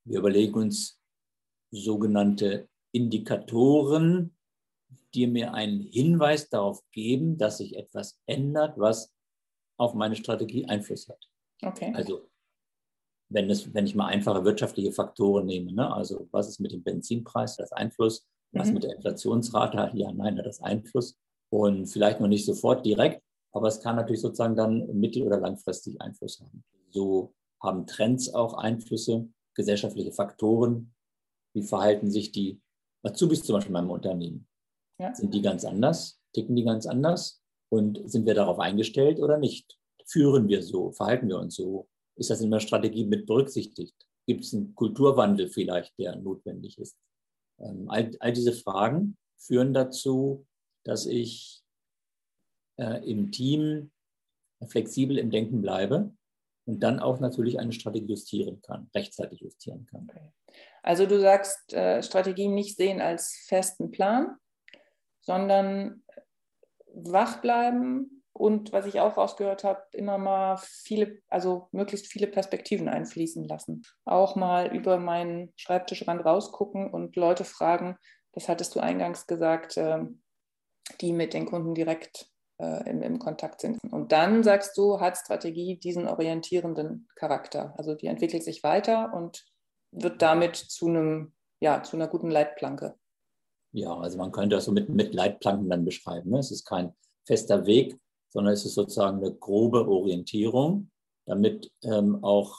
Wir 0.05 0.19
überlegen 0.19 0.55
uns 0.55 1.01
sogenannte 1.71 2.69
Indikatoren, 2.93 4.37
die 5.15 5.27
mir 5.27 5.55
einen 5.55 5.81
Hinweis 5.81 6.49
darauf 6.49 6.83
geben, 6.93 7.37
dass 7.39 7.59
sich 7.59 7.77
etwas 7.77 8.19
ändert, 8.27 8.79
was 8.79 9.13
auf 9.77 9.95
meine 9.95 10.17
Strategie 10.17 10.67
Einfluss 10.67 11.09
hat. 11.09 11.29
Okay. 11.63 11.93
Also 11.95 12.29
wenn, 13.29 13.49
es, 13.49 13.73
wenn 13.73 13.87
ich 13.87 13.95
mal 13.95 14.07
einfache 14.07 14.45
wirtschaftliche 14.45 14.93
Faktoren 14.93 15.47
nehme, 15.47 15.73
ne? 15.73 15.93
also 15.93 16.29
was 16.33 16.49
ist 16.49 16.61
mit 16.61 16.73
dem 16.73 16.83
Benzinpreis, 16.83 17.57
das 17.57 17.73
Einfluss, 17.73 18.27
was 18.53 18.69
mhm. 18.69 18.75
mit 18.75 18.83
der 18.85 18.97
Inflationsrate, 18.97 19.91
ja, 19.95 20.13
nein, 20.13 20.39
hat 20.39 20.47
das 20.47 20.61
Einfluss 20.61 21.17
und 21.51 21.87
vielleicht 21.87 22.21
noch 22.21 22.29
nicht 22.29 22.45
sofort 22.45 22.85
direkt, 22.85 23.23
aber 23.53 23.69
es 23.69 23.81
kann 23.81 23.97
natürlich 23.97 24.21
sozusagen 24.21 24.57
dann 24.57 24.87
mittel- 24.99 25.23
oder 25.23 25.39
langfristig 25.39 26.01
Einfluss 26.01 26.41
haben. 26.41 26.65
So 26.91 27.35
haben 27.63 27.87
Trends 27.87 28.33
auch 28.33 28.55
Einflüsse 28.55 29.29
gesellschaftliche 29.55 30.13
Faktoren. 30.13 30.95
Wie 31.55 31.63
verhalten 31.63 32.11
sich 32.11 32.33
die 32.33 32.61
Azubis 33.03 33.43
zum 33.43 33.55
Beispiel 33.55 33.71
in 33.71 33.75
meinem 33.75 33.91
Unternehmen? 33.91 34.49
Ja. 34.99 35.15
Sind 35.15 35.35
die 35.35 35.43
ganz 35.43 35.65
anders? 35.65 36.21
Ticken 36.33 36.57
die 36.57 36.65
ganz 36.65 36.87
anders? 36.87 37.43
Und 37.71 38.01
sind 38.11 38.27
wir 38.27 38.35
darauf 38.35 38.59
eingestellt 38.59 39.19
oder 39.19 39.39
nicht? 39.39 39.79
Führen 40.07 40.49
wir 40.49 40.63
so? 40.63 40.93
Verhalten 40.93 41.29
wir 41.29 41.39
uns 41.39 41.55
so? 41.57 41.89
Ist 42.17 42.31
das 42.31 42.41
in 42.41 42.51
der 42.51 42.61
Strategie 42.61 43.05
mit 43.05 43.27
berücksichtigt? 43.27 43.95
Gibt 44.27 44.45
es 44.45 44.53
einen 44.53 44.75
Kulturwandel 44.75 45.49
vielleicht, 45.49 45.97
der 45.99 46.17
notwendig 46.17 46.79
ist? 46.79 46.97
Ähm, 47.59 47.89
all, 47.89 48.11
all 48.21 48.33
diese 48.33 48.53
Fragen 48.53 49.17
führen 49.39 49.73
dazu, 49.73 50.47
dass 50.85 51.07
ich 51.07 51.63
äh, 52.79 53.09
im 53.11 53.33
Team 53.33 53.91
flexibel 54.67 55.19
im 55.19 55.31
Denken 55.31 55.63
bleibe 55.63 56.13
und 56.67 56.81
dann 56.81 57.01
auch 57.01 57.21
natürlich 57.21 57.59
eine 57.59 57.73
Strategie 57.73 58.07
justieren 58.07 58.61
kann, 58.63 58.91
rechtzeitig 58.95 59.41
justieren 59.41 59.87
kann. 59.91 60.07
Okay. 60.11 60.33
Also 60.83 61.07
du 61.07 61.21
sagst, 61.21 61.73
äh, 61.73 62.03
Strategien 62.03 62.55
nicht 62.55 62.77
sehen 62.77 63.01
als 63.01 63.45
festen 63.47 63.91
Plan, 63.91 64.37
sondern 65.21 66.03
wach 66.93 67.41
bleiben 67.41 68.23
und 68.33 68.73
was 68.73 68.87
ich 68.87 69.01
auch 69.01 69.17
rausgehört 69.17 69.65
habe, 69.65 69.83
immer 69.93 70.19
mal 70.19 70.57
viele, 70.63 71.19
also 71.29 71.69
möglichst 71.73 72.07
viele 72.07 72.27
Perspektiven 72.27 72.89
einfließen 72.89 73.45
lassen. 73.47 73.83
Auch 74.05 74.37
mal 74.37 74.75
über 74.75 74.99
meinen 74.99 75.53
Schreibtischrand 75.57 76.25
rausgucken 76.25 76.91
und 76.91 77.17
Leute 77.17 77.45
fragen, 77.45 77.97
das 78.33 78.49
hattest 78.49 78.75
du 78.75 78.81
eingangs 78.81 79.27
gesagt, 79.27 79.77
äh, 79.77 80.05
die 81.01 81.13
mit 81.13 81.35
den 81.35 81.47
Kunden 81.47 81.75
direkt 81.75 82.31
äh, 82.61 82.89
im, 82.91 83.03
im 83.03 83.19
Kontakt 83.19 83.61
sind. 83.61 83.79
Und 83.91 84.13
dann 84.13 84.43
sagst 84.43 84.77
du, 84.77 85.01
hat 85.01 85.17
Strategie 85.17 85.77
diesen 85.77 86.07
orientierenden 86.07 87.09
Charakter. 87.17 87.75
Also 87.79 87.95
die 87.95 88.07
entwickelt 88.07 88.45
sich 88.45 88.63
weiter 88.63 89.13
und 89.15 89.45
wird 89.93 90.23
damit 90.23 90.57
zu 90.57 90.89
einem, 90.89 91.33
ja, 91.61 91.83
zu 91.83 91.97
einer 91.97 92.09
guten 92.09 92.31
Leitplanke. 92.31 92.97
Ja, 93.73 93.97
also 93.97 94.19
man 94.19 94.33
könnte 94.33 94.57
das 94.57 94.65
so 94.65 94.73
mit, 94.73 94.89
mit 94.89 95.15
Leitplanken 95.15 95.71
dann 95.71 95.85
beschreiben. 95.85 96.31
Ne? 96.31 96.39
Es 96.39 96.51
ist 96.51 96.65
kein 96.65 96.93
fester 97.27 97.67
Weg, 97.67 97.97
sondern 98.33 98.53
es 98.53 98.65
ist 98.65 98.75
sozusagen 98.75 99.19
eine 99.19 99.35
grobe 99.35 99.89
Orientierung, 99.89 100.91
damit 101.27 101.73
ähm, 101.83 102.23
auch 102.23 102.57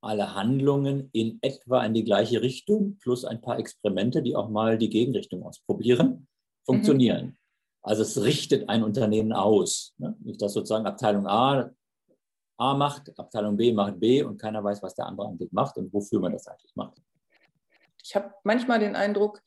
alle 0.00 0.34
Handlungen 0.34 1.08
in 1.12 1.38
etwa 1.42 1.84
in 1.84 1.94
die 1.94 2.04
gleiche 2.04 2.42
Richtung 2.42 2.98
plus 2.98 3.24
ein 3.24 3.40
paar 3.40 3.58
Experimente, 3.58 4.22
die 4.22 4.36
auch 4.36 4.50
mal 4.50 4.78
die 4.78 4.90
Gegenrichtung 4.90 5.42
ausprobieren, 5.42 6.28
funktionieren. 6.64 7.26
Mhm. 7.26 7.36
Also 7.84 8.02
es 8.02 8.22
richtet 8.22 8.68
ein 8.68 8.82
Unternehmen 8.82 9.32
aus. 9.32 9.94
Ne? 9.98 10.16
Nicht, 10.20 10.40
dass 10.40 10.54
sozusagen 10.54 10.86
Abteilung 10.86 11.26
A 11.26 11.70
A 12.56 12.74
macht, 12.74 13.16
Abteilung 13.18 13.56
B 13.56 13.72
macht 13.72 13.98
B 13.98 14.22
und 14.22 14.40
keiner 14.40 14.62
weiß, 14.62 14.82
was 14.82 14.94
der 14.94 15.06
andere 15.06 15.28
eigentlich 15.28 15.52
macht 15.52 15.76
und 15.76 15.92
wofür 15.92 16.20
man 16.20 16.32
das 16.32 16.46
eigentlich 16.46 16.74
macht. 16.76 16.96
Ich 18.02 18.14
habe 18.14 18.32
manchmal 18.44 18.78
den 18.78 18.94
Eindruck, 18.96 19.42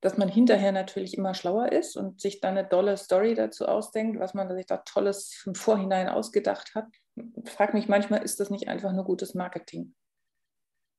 dass 0.00 0.16
man 0.16 0.28
hinterher 0.28 0.70
natürlich 0.72 1.16
immer 1.16 1.34
schlauer 1.34 1.72
ist 1.72 1.96
und 1.96 2.20
sich 2.20 2.40
dann 2.40 2.56
eine 2.56 2.68
tolle 2.68 2.96
Story 2.96 3.34
dazu 3.34 3.66
ausdenkt, 3.66 4.20
was 4.20 4.34
man 4.34 4.54
sich 4.54 4.66
da 4.66 4.78
Tolles 4.78 5.42
im 5.46 5.54
Vorhinein 5.54 6.08
ausgedacht 6.08 6.74
hat. 6.74 6.86
Ich 7.16 7.50
frage 7.50 7.72
mich 7.72 7.88
manchmal, 7.88 8.22
ist 8.22 8.38
das 8.38 8.50
nicht 8.50 8.68
einfach 8.68 8.92
nur 8.92 9.04
gutes 9.04 9.34
Marketing? 9.34 9.94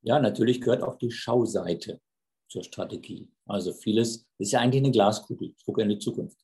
Ja, 0.02 0.20
natürlich 0.20 0.62
gehört 0.62 0.84
auch 0.84 0.98
die 0.98 1.12
Schauseite 1.12 2.02
zur 2.50 2.64
Strategie. 2.64 3.32
Also 3.46 3.74
vieles 3.74 4.28
ist 4.38 4.52
ja 4.52 4.60
eigentlich 4.60 4.84
eine 4.84 4.92
Glaskugel. 4.92 5.54
Ich 5.56 5.64
gucke 5.64 5.82
in 5.82 5.90
die 5.90 6.00
Zukunft. 6.00 6.38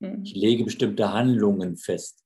Mhm. 0.00 0.22
Ich 0.24 0.34
lege 0.34 0.64
bestimmte 0.64 1.12
Handlungen 1.12 1.76
fest. 1.76 2.24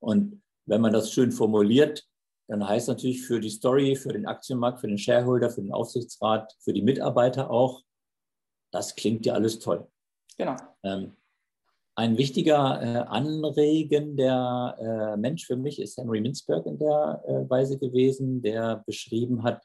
Und 0.00 0.42
wenn 0.66 0.80
man 0.80 0.92
das 0.92 1.12
schön 1.12 1.32
formuliert, 1.32 2.04
dann 2.48 2.66
heißt 2.66 2.88
natürlich 2.88 3.24
für 3.24 3.40
die 3.40 3.50
Story, 3.50 3.96
für 3.96 4.12
den 4.12 4.26
Aktienmarkt, 4.26 4.80
für 4.80 4.88
den 4.88 4.98
Shareholder, 4.98 5.50
für 5.50 5.62
den 5.62 5.72
Aufsichtsrat, 5.72 6.52
für 6.60 6.72
die 6.72 6.82
Mitarbeiter 6.82 7.50
auch, 7.50 7.82
das 8.72 8.94
klingt 8.94 9.26
ja 9.26 9.34
alles 9.34 9.58
toll. 9.58 9.86
Genau. 10.36 10.56
Ähm, 10.82 11.12
ein 11.94 12.16
wichtiger 12.16 12.80
äh, 12.82 12.98
anregender 13.08 14.76
äh, 14.80 15.16
Mensch 15.18 15.46
für 15.46 15.56
mich 15.56 15.78
ist 15.78 15.98
Henry 15.98 16.20
Mintzberg 16.20 16.64
in 16.66 16.78
der 16.78 17.22
äh, 17.26 17.50
Weise 17.50 17.78
gewesen, 17.78 18.40
der 18.40 18.82
beschrieben 18.86 19.42
hat, 19.42 19.62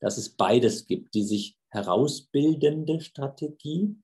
dass 0.00 0.18
es 0.18 0.28
beides 0.36 0.86
gibt, 0.86 1.14
die 1.14 1.22
sich 1.22 1.56
herausbildende 1.68 3.00
Strategie 3.00 3.96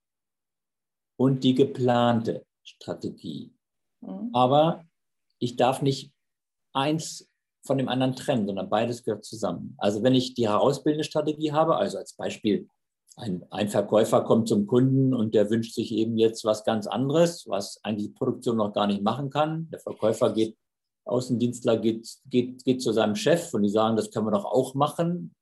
und 1.16 1.42
die 1.42 1.54
geplante 1.54 2.44
Strategie. 2.64 3.52
Mhm. 4.00 4.30
Aber 4.32 4.84
ich 5.38 5.56
darf 5.56 5.82
nicht 5.82 6.12
eins 6.72 7.28
von 7.64 7.78
dem 7.78 7.88
anderen 7.88 8.14
trennen, 8.14 8.46
sondern 8.46 8.68
beides 8.68 9.04
gehört 9.04 9.24
zusammen. 9.24 9.74
Also 9.78 10.02
wenn 10.02 10.14
ich 10.14 10.34
die 10.34 10.48
herausbildende 10.48 11.04
Strategie 11.04 11.52
habe, 11.52 11.76
also 11.76 11.98
als 11.98 12.14
Beispiel, 12.14 12.68
ein, 13.16 13.46
ein, 13.50 13.68
Verkäufer 13.68 14.22
kommt 14.22 14.48
zum 14.48 14.66
Kunden 14.66 15.14
und 15.14 15.34
der 15.34 15.48
wünscht 15.48 15.74
sich 15.74 15.92
eben 15.92 16.18
jetzt 16.18 16.44
was 16.44 16.64
ganz 16.64 16.88
anderes, 16.88 17.44
was 17.46 17.78
eigentlich 17.84 18.08
die 18.08 18.14
Produktion 18.14 18.56
noch 18.56 18.72
gar 18.72 18.88
nicht 18.88 19.02
machen 19.02 19.30
kann. 19.30 19.68
Der 19.70 19.78
Verkäufer 19.78 20.32
geht, 20.32 20.56
Außendienstler 21.04 21.76
geht, 21.76 22.08
geht, 22.26 22.64
geht 22.64 22.82
zu 22.82 22.92
seinem 22.92 23.14
Chef 23.14 23.54
und 23.54 23.62
die 23.62 23.68
sagen, 23.68 23.96
das 23.96 24.10
können 24.10 24.26
wir 24.26 24.32
doch 24.32 24.44
auch 24.44 24.74
machen. 24.74 25.32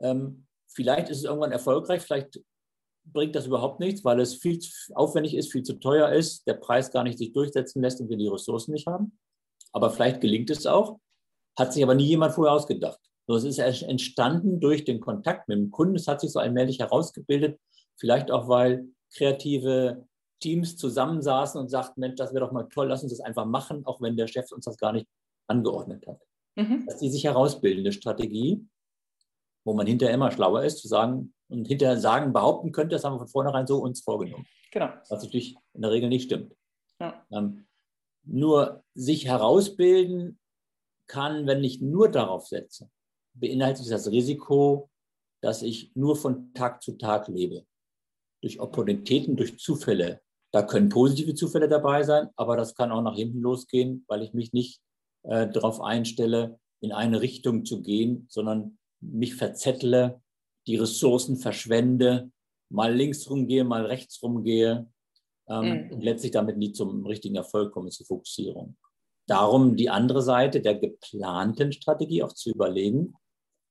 Ähm, 0.00 0.46
vielleicht 0.68 1.08
ist 1.08 1.18
es 1.18 1.24
irgendwann 1.24 1.52
erfolgreich, 1.52 2.02
vielleicht 2.02 2.40
bringt 3.12 3.34
das 3.34 3.46
überhaupt 3.46 3.80
nichts, 3.80 4.04
weil 4.04 4.20
es 4.20 4.34
viel 4.34 4.58
zu 4.58 4.70
aufwendig 4.94 5.34
ist, 5.34 5.52
viel 5.52 5.62
zu 5.62 5.74
teuer 5.74 6.10
ist, 6.10 6.46
der 6.46 6.54
Preis 6.54 6.90
gar 6.90 7.04
nicht 7.04 7.18
sich 7.18 7.32
durchsetzen 7.32 7.82
lässt 7.82 8.00
und 8.00 8.08
wir 8.08 8.16
die 8.16 8.28
Ressourcen 8.28 8.72
nicht 8.72 8.86
haben 8.86 9.18
aber 9.76 9.90
vielleicht 9.90 10.22
gelingt 10.22 10.48
es 10.48 10.66
auch. 10.66 10.98
Hat 11.58 11.74
sich 11.74 11.82
aber 11.82 11.94
nie 11.94 12.06
jemand 12.06 12.32
vorher 12.32 12.54
ausgedacht. 12.54 12.98
es 13.28 13.44
ist 13.44 13.58
entstanden 13.58 14.58
durch 14.58 14.84
den 14.84 15.00
Kontakt 15.00 15.48
mit 15.48 15.58
dem 15.58 15.70
Kunden. 15.70 15.96
Es 15.96 16.08
hat 16.08 16.22
sich 16.22 16.32
so 16.32 16.40
allmählich 16.40 16.78
herausgebildet, 16.78 17.60
vielleicht 17.98 18.30
auch, 18.30 18.48
weil 18.48 18.88
kreative 19.14 20.06
Teams 20.40 20.78
zusammensaßen 20.78 21.60
und 21.60 21.68
sagten, 21.68 22.00
Mensch, 22.00 22.16
das 22.16 22.32
wäre 22.32 22.46
doch 22.46 22.52
mal 22.52 22.68
toll, 22.70 22.88
lass 22.88 23.02
uns 23.02 23.12
das 23.12 23.20
einfach 23.20 23.44
machen, 23.44 23.84
auch 23.84 24.00
wenn 24.00 24.16
der 24.16 24.28
Chef 24.28 24.50
uns 24.50 24.64
das 24.64 24.78
gar 24.78 24.92
nicht 24.92 25.06
angeordnet 25.46 26.06
hat. 26.06 26.22
Mhm. 26.56 26.84
Das 26.86 26.94
ist 26.94 27.02
die 27.02 27.10
sich 27.10 27.24
herausbildende 27.24 27.92
Strategie, 27.92 28.66
wo 29.66 29.74
man 29.74 29.86
hinterher 29.86 30.14
immer 30.14 30.30
schlauer 30.30 30.64
ist, 30.64 30.78
zu 30.78 30.88
sagen 30.88 31.34
und 31.48 31.66
hinterher 31.66 31.98
sagen, 31.98 32.32
behaupten 32.32 32.72
könnte, 32.72 32.96
das 32.96 33.04
haben 33.04 33.14
wir 33.14 33.20
von 33.20 33.28
vornherein 33.28 33.66
so 33.66 33.78
uns 33.78 34.02
vorgenommen. 34.02 34.46
Genau. 34.72 34.88
Was 35.08 35.22
natürlich 35.22 35.56
in 35.74 35.82
der 35.82 35.90
Regel 35.90 36.08
nicht 36.08 36.24
stimmt. 36.24 36.54
Ja. 37.00 37.24
Ähm, 37.30 37.66
nur 38.24 38.82
sich 38.94 39.26
herausbilden 39.26 40.38
kann, 41.06 41.46
wenn 41.46 41.62
ich 41.62 41.80
nur 41.80 42.10
darauf 42.10 42.46
setze, 42.46 42.90
beinhaltet 43.34 43.90
das 43.90 44.10
Risiko, 44.10 44.90
dass 45.40 45.62
ich 45.62 45.94
nur 45.94 46.16
von 46.16 46.52
Tag 46.54 46.82
zu 46.82 46.92
Tag 46.92 47.28
lebe. 47.28 47.64
Durch 48.42 48.60
Opportunitäten, 48.60 49.36
durch 49.36 49.58
Zufälle. 49.58 50.20
Da 50.52 50.62
können 50.62 50.88
positive 50.88 51.34
Zufälle 51.34 51.68
dabei 51.68 52.02
sein, 52.02 52.30
aber 52.36 52.56
das 52.56 52.74
kann 52.74 52.90
auch 52.90 53.02
nach 53.02 53.16
hinten 53.16 53.40
losgehen, 53.40 54.04
weil 54.08 54.22
ich 54.22 54.32
mich 54.32 54.52
nicht 54.52 54.80
äh, 55.22 55.48
darauf 55.48 55.80
einstelle, 55.80 56.58
in 56.80 56.92
eine 56.92 57.20
Richtung 57.20 57.64
zu 57.64 57.82
gehen, 57.82 58.26
sondern 58.28 58.78
mich 59.00 59.34
verzettle, 59.34 60.20
die 60.66 60.76
Ressourcen 60.76 61.36
verschwende, 61.36 62.30
mal 62.68 62.94
links 62.94 63.28
rumgehe, 63.30 63.64
mal 63.64 63.86
rechts 63.86 64.22
rumgehe 64.22 64.90
ähm, 65.48 65.86
mhm. 65.86 65.92
und 65.92 66.02
letztlich 66.02 66.32
damit 66.32 66.56
nie 66.56 66.72
zum 66.72 67.06
richtigen 67.06 67.36
Erfolg 67.36 67.72
kommen, 67.72 67.90
zur 67.90 68.06
Fokussierung. 68.06 68.76
Darum 69.28 69.76
die 69.76 69.90
andere 69.90 70.22
Seite 70.22 70.60
der 70.60 70.76
geplanten 70.76 71.72
Strategie 71.72 72.22
auch 72.22 72.32
zu 72.32 72.50
überlegen, 72.50 73.14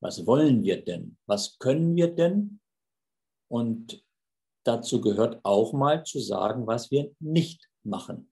was 0.01 0.25
wollen 0.27 0.63
wir 0.63 0.83
denn? 0.83 1.17
Was 1.25 1.57
können 1.57 1.95
wir 1.95 2.13
denn? 2.13 2.59
Und 3.49 4.03
dazu 4.65 5.01
gehört 5.01 5.39
auch 5.43 5.73
mal 5.73 6.03
zu 6.03 6.19
sagen, 6.19 6.67
was 6.67 6.91
wir 6.91 7.11
nicht 7.19 7.69
machen. 7.83 8.31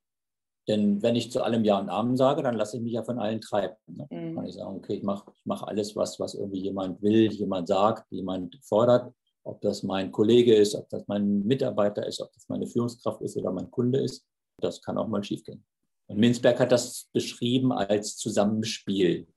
Denn 0.67 1.01
wenn 1.01 1.15
ich 1.15 1.31
zu 1.31 1.43
allem 1.43 1.65
Ja 1.65 1.79
und 1.79 1.89
Amen 1.89 2.15
sage, 2.15 2.41
dann 2.41 2.55
lasse 2.55 2.77
ich 2.77 2.83
mich 2.83 2.93
ja 2.93 3.03
von 3.03 3.19
allen 3.19 3.41
treiben. 3.41 3.75
Ne? 3.87 4.07
Mhm. 4.09 4.35
Kann 4.35 4.45
ich 4.45 4.55
sagen, 4.55 4.77
okay, 4.77 4.95
ich 4.95 5.03
mache 5.03 5.31
ich 5.35 5.45
mach 5.45 5.63
alles, 5.63 5.95
was, 5.95 6.19
was 6.19 6.35
irgendwie 6.35 6.61
jemand 6.61 7.01
will, 7.01 7.31
jemand 7.31 7.67
sagt, 7.67 8.11
jemand 8.11 8.57
fordert 8.63 9.13
ob 9.43 9.61
das 9.61 9.83
mein 9.83 10.11
Kollege 10.11 10.55
ist, 10.55 10.75
ob 10.75 10.89
das 10.89 11.07
mein 11.07 11.43
Mitarbeiter 11.43 12.05
ist, 12.07 12.21
ob 12.21 12.31
das 12.33 12.47
meine 12.49 12.67
Führungskraft 12.67 13.21
ist 13.21 13.37
oder 13.37 13.51
mein 13.51 13.69
Kunde 13.69 13.99
ist. 13.99 14.25
Das 14.59 14.81
kann 14.81 14.97
auch 14.97 15.07
mal 15.07 15.23
schiefgehen. 15.23 15.63
Und 16.07 16.17
Minzberg 16.17 16.59
hat 16.59 16.71
das 16.71 17.09
beschrieben 17.11 17.71
als 17.71 18.17
Zusammenspiel. 18.17 19.27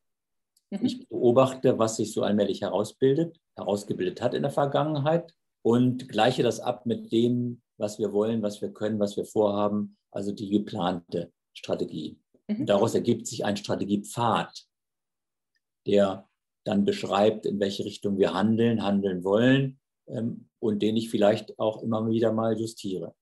Mhm. 0.70 0.84
Ich 0.84 1.08
beobachte, 1.08 1.78
was 1.78 1.96
sich 1.96 2.12
so 2.12 2.22
allmählich 2.22 2.62
herausbildet, 2.62 3.38
herausgebildet 3.56 4.20
hat 4.20 4.34
in 4.34 4.42
der 4.42 4.50
Vergangenheit 4.50 5.34
und 5.62 6.08
gleiche 6.08 6.42
das 6.42 6.60
ab 6.60 6.86
mit 6.86 7.10
dem, 7.12 7.62
was 7.78 7.98
wir 7.98 8.12
wollen, 8.12 8.42
was 8.42 8.60
wir 8.62 8.72
können, 8.72 9.00
was 9.00 9.16
wir 9.16 9.24
vorhaben, 9.24 9.96
also 10.16 10.32
die 10.32 10.50
geplante 10.50 11.32
Strategie. 11.54 12.18
Mhm. 12.48 12.66
daraus 12.66 12.94
ergibt 12.94 13.26
sich 13.26 13.44
ein 13.44 13.56
Strategiepfad, 13.56 14.66
der 15.86 16.28
dann 16.64 16.84
beschreibt, 16.84 17.46
in 17.46 17.60
welche 17.60 17.84
Richtung 17.84 18.18
wir 18.18 18.34
handeln, 18.34 18.82
handeln 18.84 19.24
wollen 19.24 19.80
ähm, 20.08 20.48
und 20.58 20.80
den 20.80 20.96
ich 20.96 21.10
vielleicht 21.10 21.58
auch 21.58 21.82
immer 21.82 22.08
wieder 22.08 22.32
mal 22.32 22.58
justiere. 22.58 23.14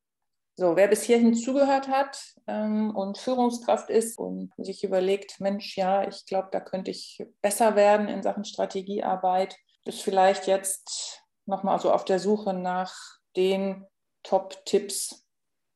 So, 0.57 0.77
wer 0.77 0.87
bis 0.87 1.03
hierhin 1.03 1.35
zugehört 1.35 1.89
hat 1.89 2.37
ähm, 2.47 2.95
und 2.95 3.19
Führungskraft 3.19 3.91
ist 3.91 4.19
und 4.19 4.53
sich 4.57 4.85
überlegt, 4.85 5.41
Mensch, 5.41 5.77
ja, 5.77 6.07
ich 6.07 6.27
glaube, 6.27 6.49
da 6.53 6.61
könnte 6.61 6.93
ich 6.93 7.27
besser 7.43 7.75
werden 7.75 8.09
in 8.09 8.23
Sachen 8.23 8.45
Strategiearbeit, 8.45 9.57
ist 9.85 10.03
vielleicht 10.03 10.47
jetzt 10.47 11.23
nochmal 11.47 11.81
so 11.81 11.93
auf 11.93 12.05
der 12.05 12.21
Suche 12.21 12.55
nach 12.55 12.95
den 13.37 13.85
Top-Tipps, 14.23 15.24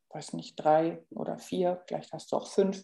weiß 0.09 0.33
nicht, 0.33 0.55
drei 0.55 1.03
oder 1.11 1.37
vier, 1.37 1.81
vielleicht 1.87 2.11
hast 2.13 2.31
du 2.31 2.37
auch 2.37 2.47
fünf. 2.47 2.83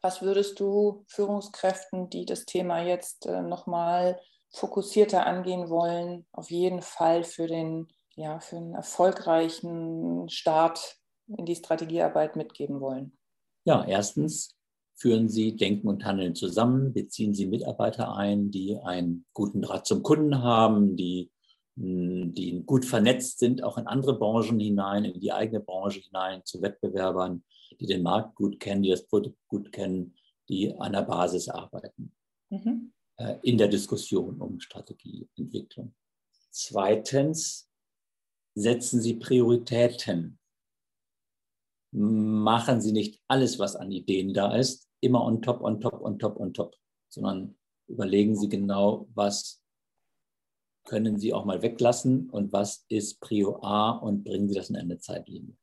Was 0.00 0.22
würdest 0.22 0.58
du 0.60 1.04
Führungskräften, 1.08 2.10
die 2.10 2.26
das 2.26 2.44
Thema 2.44 2.82
jetzt 2.82 3.26
äh, 3.26 3.42
nochmal 3.42 4.20
fokussierter 4.50 5.26
angehen 5.26 5.70
wollen, 5.70 6.26
auf 6.32 6.50
jeden 6.50 6.82
Fall 6.82 7.24
für 7.24 7.46
den, 7.46 7.88
ja, 8.14 8.40
für 8.40 8.56
einen 8.56 8.74
erfolgreichen 8.74 10.28
Start 10.28 10.98
in 11.38 11.46
die 11.46 11.56
Strategiearbeit 11.56 12.36
mitgeben 12.36 12.80
wollen? 12.80 13.16
Ja, 13.64 13.84
erstens 13.84 14.54
führen 14.94 15.28
Sie 15.28 15.56
Denken 15.56 15.88
und 15.88 16.04
Handeln 16.04 16.34
zusammen, 16.34 16.92
beziehen 16.92 17.34
Sie 17.34 17.46
Mitarbeiter 17.46 18.14
ein, 18.14 18.52
die 18.52 18.78
einen 18.78 19.24
guten 19.32 19.62
Draht 19.62 19.86
zum 19.86 20.02
Kunden 20.02 20.42
haben, 20.42 20.96
die, 20.96 21.31
die 21.74 22.62
gut 22.66 22.84
vernetzt 22.84 23.38
sind, 23.38 23.62
auch 23.62 23.78
in 23.78 23.86
andere 23.86 24.18
Branchen 24.18 24.60
hinein, 24.60 25.04
in 25.04 25.20
die 25.20 25.32
eigene 25.32 25.60
Branche 25.60 26.00
hinein, 26.00 26.44
zu 26.44 26.60
Wettbewerbern, 26.60 27.44
die 27.80 27.86
den 27.86 28.02
Markt 28.02 28.34
gut 28.34 28.60
kennen, 28.60 28.82
die 28.82 28.90
das 28.90 29.06
Produkt 29.06 29.38
gut 29.48 29.72
kennen, 29.72 30.14
die 30.48 30.74
an 30.78 30.92
der 30.92 31.02
Basis 31.02 31.48
arbeiten. 31.48 32.14
Mhm. 32.50 32.92
Äh, 33.16 33.36
in 33.42 33.58
der 33.58 33.68
Diskussion 33.68 34.40
um 34.40 34.60
Strategieentwicklung. 34.60 35.94
Zweitens 36.50 37.70
setzen 38.54 39.00
Sie 39.00 39.14
Prioritäten. 39.14 40.38
Machen 41.94 42.80
Sie 42.80 42.92
nicht 42.92 43.20
alles, 43.28 43.58
was 43.58 43.76
an 43.76 43.90
Ideen 43.90 44.34
da 44.34 44.54
ist, 44.54 44.88
immer 45.00 45.24
on 45.24 45.42
top, 45.42 45.62
on 45.62 45.80
top, 45.80 46.00
on 46.00 46.18
top, 46.18 46.38
on 46.38 46.52
top, 46.52 46.76
sondern 47.08 47.56
überlegen 47.86 48.36
Sie 48.36 48.48
genau, 48.48 49.08
was 49.14 49.61
können 50.84 51.18
Sie 51.18 51.32
auch 51.32 51.44
mal 51.44 51.62
weglassen 51.62 52.30
und 52.30 52.52
was 52.52 52.84
ist 52.88 53.20
Prio 53.20 53.62
A 53.62 53.90
und 53.90 54.24
bringen 54.24 54.48
Sie 54.48 54.54
das 54.54 54.70
in 54.70 54.76
eine 54.76 54.98
Zeitlinie. 54.98 55.56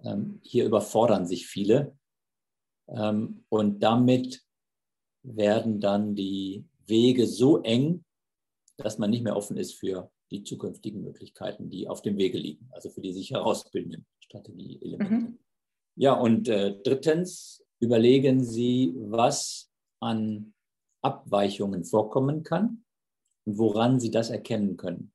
Ähm, 0.00 0.40
hier 0.42 0.64
überfordern 0.66 1.26
sich 1.26 1.46
viele 1.46 1.96
ähm, 2.88 3.44
und 3.48 3.82
damit 3.82 4.42
werden 5.22 5.80
dann 5.80 6.14
die 6.14 6.64
Wege 6.86 7.26
so 7.26 7.62
eng, 7.62 8.04
dass 8.76 8.98
man 8.98 9.10
nicht 9.10 9.24
mehr 9.24 9.36
offen 9.36 9.56
ist 9.56 9.74
für 9.74 10.10
die 10.30 10.44
zukünftigen 10.44 11.02
Möglichkeiten, 11.02 11.70
die 11.70 11.88
auf 11.88 12.02
dem 12.02 12.16
Wege 12.16 12.38
liegen, 12.38 12.68
also 12.72 12.90
für 12.90 13.00
die 13.00 13.12
sich 13.12 13.30
herausbildenden 13.30 14.06
Strategieelemente. 14.20 15.14
Mhm. 15.14 15.38
Ja, 15.96 16.12
und 16.14 16.48
äh, 16.48 16.78
drittens 16.82 17.64
überlegen 17.80 18.44
Sie, 18.44 18.94
was 18.96 19.70
an 20.00 20.52
Abweichungen 21.02 21.84
vorkommen 21.84 22.42
kann 22.42 22.84
und 23.46 23.58
woran 23.58 24.00
Sie 24.00 24.10
das 24.10 24.30
erkennen 24.30 24.76
können. 24.76 25.12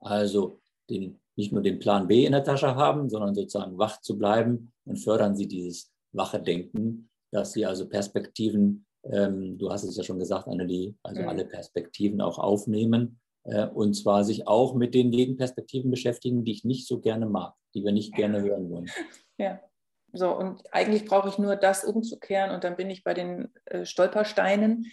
Also 0.00 0.60
den, 0.88 1.20
nicht 1.36 1.52
nur 1.52 1.62
den 1.62 1.78
Plan 1.78 2.08
B 2.08 2.24
in 2.24 2.32
der 2.32 2.44
Tasche 2.44 2.74
haben, 2.74 3.10
sondern 3.10 3.34
sozusagen 3.34 3.78
wach 3.78 4.00
zu 4.00 4.16
bleiben 4.16 4.72
und 4.84 4.96
fördern 4.96 5.36
Sie 5.36 5.46
dieses 5.46 5.92
wache 6.12 6.40
Denken, 6.40 7.10
dass 7.30 7.52
Sie 7.52 7.66
also 7.66 7.88
Perspektiven 7.88 8.86
ähm, 9.04 9.58
du 9.58 9.70
hast 9.70 9.84
es 9.84 9.96
ja 9.96 10.02
schon 10.02 10.18
gesagt, 10.18 10.48
Annelie, 10.48 10.94
also 11.02 11.22
mhm. 11.22 11.28
alle 11.28 11.44
Perspektiven 11.44 12.20
auch 12.20 12.38
aufnehmen 12.38 13.20
äh, 13.44 13.66
und 13.66 13.94
zwar 13.94 14.24
sich 14.24 14.46
auch 14.46 14.74
mit 14.74 14.94
den 14.94 15.10
Gegenperspektiven 15.10 15.90
beschäftigen, 15.90 16.44
die 16.44 16.52
ich 16.52 16.64
nicht 16.64 16.86
so 16.86 17.00
gerne 17.00 17.26
mag, 17.26 17.54
die 17.74 17.84
wir 17.84 17.92
nicht 17.92 18.14
gerne 18.14 18.42
hören 18.42 18.70
wollen. 18.70 18.90
Ja, 19.38 19.58
so 20.12 20.36
und 20.36 20.62
eigentlich 20.70 21.06
brauche 21.06 21.30
ich 21.30 21.38
nur 21.38 21.56
das 21.56 21.82
umzukehren 21.82 22.50
und 22.50 22.62
dann 22.62 22.76
bin 22.76 22.90
ich 22.90 23.04
bei 23.04 23.14
den 23.14 23.48
äh, 23.64 23.86
Stolpersteinen. 23.86 24.84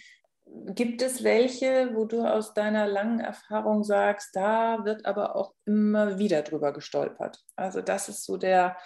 Gibt 0.74 1.02
es 1.02 1.24
welche, 1.24 1.90
wo 1.94 2.04
du 2.04 2.22
aus 2.22 2.54
deiner 2.54 2.86
langen 2.86 3.20
Erfahrung 3.20 3.84
sagst, 3.84 4.36
da 4.36 4.84
wird 4.84 5.06
aber 5.06 5.36
auch 5.36 5.54
immer 5.64 6.18
wieder 6.18 6.42
drüber 6.42 6.72
gestolpert? 6.72 7.42
Also 7.56 7.80
das 7.80 8.08
ist 8.08 8.24
so 8.24 8.36
der, 8.36 8.76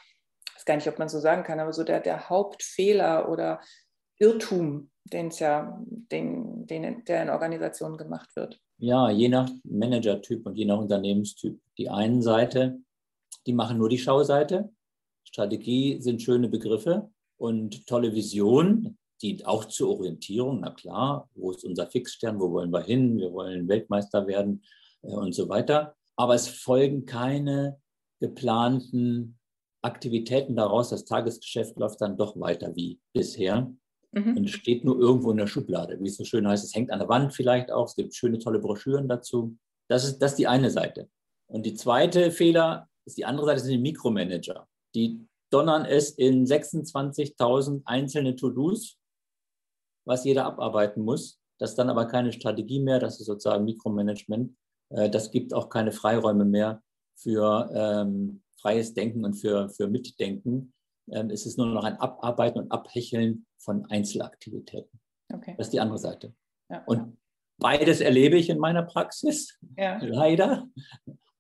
ich 0.47 0.57
weiß 0.57 0.65
gar 0.65 0.77
nicht, 0.77 0.89
ob 0.89 0.99
man 0.99 1.09
so 1.09 1.19
sagen 1.19 1.43
kann, 1.43 1.61
aber 1.61 1.73
so 1.73 1.83
der, 1.83 2.01
der 2.01 2.29
Hauptfehler 2.29 3.29
oder 3.29 3.61
Irrtum, 4.19 4.91
den 5.05 5.29
es 5.29 5.41
ja, 5.41 5.81
den, 5.87 6.67
den, 6.67 7.05
der 7.05 7.23
in 7.23 7.31
Organisationen 7.31 7.97
gemacht 7.97 8.35
wird? 8.37 8.61
Ja, 8.79 9.11
je 9.11 9.29
nach 9.29 9.51
Managertyp 9.65 10.47
und 10.47 10.57
je 10.57 10.65
nach 10.65 10.79
Unternehmenstyp. 10.79 11.61
Die 11.79 11.89
einen 11.89 12.23
Seite, 12.23 12.79
die 13.47 13.53
machen 13.53 13.79
nur 13.79 13.89
die 13.89 13.99
Schauseite. 13.99 14.71
Strategie 15.25 16.01
sind 16.01 16.23
schöne 16.23 16.49
Begriffe 16.49 17.11
und 17.37 17.87
tolle 17.87 18.15
Visionen, 18.15 18.99
dient 19.23 19.47
auch 19.47 19.67
zur 19.67 19.91
Orientierung. 19.91 20.61
Na 20.61 20.71
klar, 20.71 21.29
wo 21.35 21.51
ist 21.51 21.65
unser 21.65 21.87
Fixstern, 21.87 22.41
wo 22.41 22.51
wollen 22.51 22.73
wir 22.73 22.83
hin? 22.83 23.19
Wir 23.19 23.33
wollen 23.33 23.69
Weltmeister 23.69 24.27
werden 24.27 24.63
äh, 25.03 25.09
und 25.09 25.35
so 25.35 25.49
weiter. 25.49 25.95
Aber 26.17 26.35
es 26.35 26.49
folgen 26.49 27.07
keine 27.07 27.81
geplanten 28.21 29.39
Aktivitäten 29.83 30.57
daraus. 30.57 30.91
Das 30.91 31.05
Tagesgeschäft 31.05 31.79
läuft 31.79 32.01
dann 32.01 32.17
doch 32.17 32.39
weiter 32.39 32.75
wie 32.77 33.01
bisher. 33.13 33.73
Mhm. 34.13 34.37
Und 34.37 34.51
steht 34.51 34.85
nur 34.85 34.99
irgendwo 34.99 35.31
in 35.31 35.39
der 35.39 35.47
Schublade. 35.47 35.99
Wie 36.01 36.09
es 36.09 36.17
so 36.17 36.25
schön 36.25 36.47
heißt, 36.47 36.65
es 36.65 36.75
hängt 36.75 36.91
an 36.91 36.99
der 36.99 37.09
Wand 37.09 37.33
vielleicht 37.33 37.71
auch. 37.71 37.87
Es 37.87 37.97
gibt 37.97 38.15
schöne, 38.15 38.39
tolle 38.39 38.59
Broschüren 38.59 39.09
dazu. 39.09 39.57
Das 39.89 40.05
ist, 40.05 40.19
das 40.19 40.33
ist 40.33 40.39
die 40.39 40.47
eine 40.47 40.71
Seite. 40.71 41.09
Und 41.47 41.65
die 41.65 41.75
zweite 41.75 42.31
Fehler 42.31 42.89
ist 43.07 43.17
die 43.19 43.25
andere 43.25 43.47
Seite, 43.47 43.61
sind 43.61 43.73
die 43.73 43.79
Mikromanager. 43.79 44.69
Die 44.95 45.27
donnern 45.51 45.85
es 45.85 46.11
in 46.11 46.47
26.000 46.47 47.83
einzelne 47.85 48.37
To-Dos, 48.37 48.99
was 50.05 50.25
jeder 50.25 50.47
abarbeiten 50.47 51.03
muss. 51.03 51.41
Das 51.59 51.71
ist 51.71 51.77
dann 51.77 51.91
aber 51.91 52.07
keine 52.07 52.33
Strategie 52.33 52.81
mehr, 52.81 52.99
das 52.99 53.21
ist 53.21 53.27
sozusagen 53.27 53.65
Mikromanagement. 53.65 54.55
Äh, 54.91 55.11
das 55.11 55.31
gibt 55.31 55.55
auch 55.55 55.69
keine 55.69 55.93
Freiräume 55.93 56.45
mehr 56.45 56.83
für 57.15 57.71
ähm, 57.75 58.43
freies 58.61 58.95
Denken 58.95 59.25
und 59.25 59.35
für, 59.35 59.69
für 59.69 59.89
Mitdenken. 59.89 60.73
Ähm, 61.11 61.31
es 61.31 61.47
ist 61.47 61.59
nur 61.59 61.67
noch 61.67 61.85
ein 61.85 61.97
Abarbeiten 61.97 62.59
und 62.61 62.73
Abhecheln 62.73 63.47
von 63.59 63.87
Einzelaktivitäten. 63.87 65.01
Okay. 65.33 65.55
Das 65.57 65.69
ist 65.69 65.73
die 65.73 65.81
andere 65.81 65.99
Seite. 65.99 66.35
Ja. 66.69 66.83
Und 66.87 67.17
beides 67.59 68.01
erlebe 68.01 68.37
ich 68.37 68.51
in 68.51 68.59
meiner 68.59 68.83
Praxis, 68.83 69.59
ja. 69.77 69.99
leider. 70.03 70.69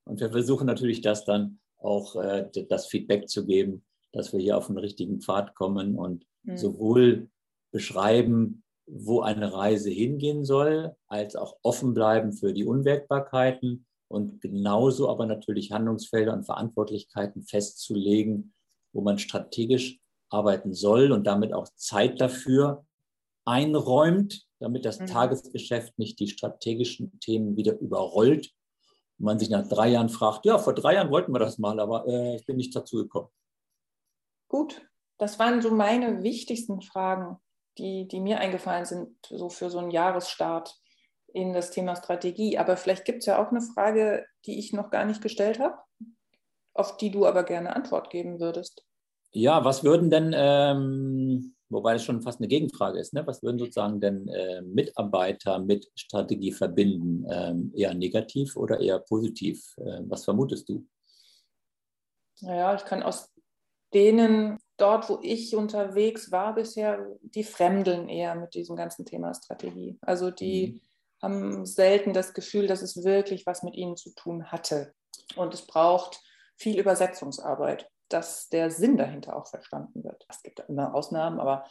Und 0.05 0.20
wir 0.20 0.31
versuchen 0.31 0.66
natürlich 0.66 1.01
das 1.01 1.25
dann 1.25 1.61
auch 1.79 2.16
äh, 2.16 2.48
das 2.68 2.87
Feedback 2.87 3.29
zu 3.29 3.44
geben, 3.46 3.85
dass 4.12 4.33
wir 4.33 4.40
hier 4.40 4.57
auf 4.57 4.66
den 4.66 4.79
richtigen 4.79 5.20
Pfad 5.20 5.55
kommen 5.55 5.96
und 5.96 6.27
mhm. 6.42 6.57
sowohl 6.57 7.31
beschreiben, 7.73 8.63
wo 8.87 9.21
eine 9.21 9.53
Reise 9.53 9.91
hingehen 9.91 10.45
soll, 10.45 10.95
als 11.09 11.37
auch 11.37 11.57
offen 11.63 11.95
bleiben 11.95 12.33
für 12.33 12.53
die 12.53 12.65
Unwägbarkeiten 12.65 13.87
und 14.09 14.41
genauso 14.41 15.09
aber 15.09 15.27
natürlich 15.27 15.73
Handlungsfelder 15.73 16.35
und 16.35 16.45
Verantwortlichkeiten 16.45 17.43
festzulegen, 17.43 18.55
wo 18.93 19.01
man 19.01 19.19
strategisch 19.19 19.99
arbeiten 20.29 20.75
soll 20.75 21.13
und 21.13 21.27
damit 21.27 21.53
auch 21.53 21.69
Zeit 21.77 22.21
dafür 22.21 22.85
einräumt, 23.45 24.47
damit 24.61 24.85
das 24.85 25.01
mhm. 25.01 25.07
Tagesgeschäft 25.07 25.99
nicht 25.99 26.21
die 26.21 26.29
strategischen 26.29 27.19
Themen 27.21 27.57
wieder 27.57 27.79
überrollt 27.79 28.53
und 29.19 29.25
man 29.25 29.39
sich 29.39 29.51
nach 29.51 29.67
drei 29.67 29.89
Jahren 29.89 30.09
fragt, 30.09 30.47
ja, 30.47 30.59
vor 30.59 30.75
drei 30.75 30.95
Jahren 30.95 31.11
wollten 31.11 31.33
wir 31.33 31.39
das 31.39 31.59
mal, 31.59 31.81
aber 31.81 32.07
äh, 32.07 32.37
ich 32.37 32.47
bin 32.47 32.57
nicht 32.57 32.75
dazu 32.77 32.97
gekommen. 32.97 33.29
Gut, 34.49 34.87
das 35.19 35.39
waren 35.39 35.63
so 35.63 35.71
meine 35.71 36.23
wichtigsten 36.23 36.83
Fragen, 36.83 37.39
die, 37.79 38.07
die 38.09 38.21
mir 38.21 38.39
eingefallen 38.39 38.85
sind, 38.85 39.17
so 39.29 39.49
für 39.49 39.71
so 39.71 39.79
einen 39.79 39.91
Jahresstart 39.91 40.79
in 41.33 41.53
das 41.53 41.71
Thema 41.71 41.97
Strategie. 41.97 42.59
Aber 42.59 42.77
vielleicht 42.77 43.05
gibt 43.05 43.21
es 43.21 43.27
ja 43.27 43.43
auch 43.43 43.51
eine 43.51 43.63
Frage, 43.63 44.27
die 44.47 44.59
ich 44.59 44.73
noch 44.73 44.91
gar 44.91 45.05
nicht 45.05 45.23
gestellt 45.23 45.59
habe, 45.59 45.79
auf 46.75 46.97
die 46.97 47.11
du 47.11 47.27
aber 47.27 47.45
gerne 47.45 47.75
Antwort 47.75 48.11
geben 48.11 48.41
würdest. 48.41 48.85
Ja, 49.33 49.65
was 49.65 49.83
würden 49.83 50.11
denn, 50.11 50.35
ähm, 50.37 51.55
wobei 51.71 51.95
das 51.95 52.05
schon 52.05 52.21
fast 52.21 52.41
eine 52.41 52.49
Gegenfrage 52.49 52.99
ist, 52.99 53.15
ne? 53.15 53.27
was 53.27 53.43
würden 53.43 53.59
sozusagen 53.59 53.99
denn 53.99 54.29
äh, 54.29 54.61
Mitarbeiter 54.61 55.59
mit 55.59 55.91
Strategie 55.95 56.53
verbinden? 56.53 57.25
Ähm, 57.31 57.73
eher 57.75 57.95
negativ 57.95 58.57
oder 58.57 58.79
eher 58.81 58.99
positiv? 58.99 59.75
Äh, 59.79 60.01
was 60.05 60.25
vermutest 60.25 60.69
du? 60.69 60.87
Naja, 62.43 62.75
ich 62.75 62.85
kann 62.85 63.03
aus 63.03 63.31
denen 63.95 64.59
dort, 64.83 65.09
wo 65.09 65.18
ich 65.23 65.55
unterwegs 65.55 66.33
war 66.33 66.55
bisher, 66.55 67.07
die 67.23 67.45
fremdeln 67.45 68.09
eher 68.09 68.35
mit 68.35 68.55
diesem 68.55 68.77
ganzen 68.77 69.07
Thema 69.07 69.35
Strategie. 69.35 69.99
Also 70.03 70.31
die 70.31 70.81
mhm. 71.21 71.23
haben 71.23 71.66
selten 71.66 72.12
das 72.12 72.35
Gefühl, 72.35 72.66
dass 72.66 72.83
es 72.83 73.05
wirklich 73.05 73.47
was 73.47 73.62
mit 73.62 73.75
ihnen 73.75 73.97
zu 73.97 74.11
tun 74.14 74.51
hatte. 74.51 74.95
Und 75.37 75.55
es 75.55 75.62
braucht 75.62 76.21
viel 76.57 76.79
Übersetzungsarbeit 76.79 77.88
dass 78.12 78.49
der 78.49 78.71
Sinn 78.71 78.97
dahinter 78.97 79.37
auch 79.37 79.47
verstanden 79.47 80.05
wird. 80.05 80.25
Es 80.29 80.42
gibt 80.42 80.61
immer 80.68 80.95
Ausnahmen, 80.95 81.40
aber 81.40 81.64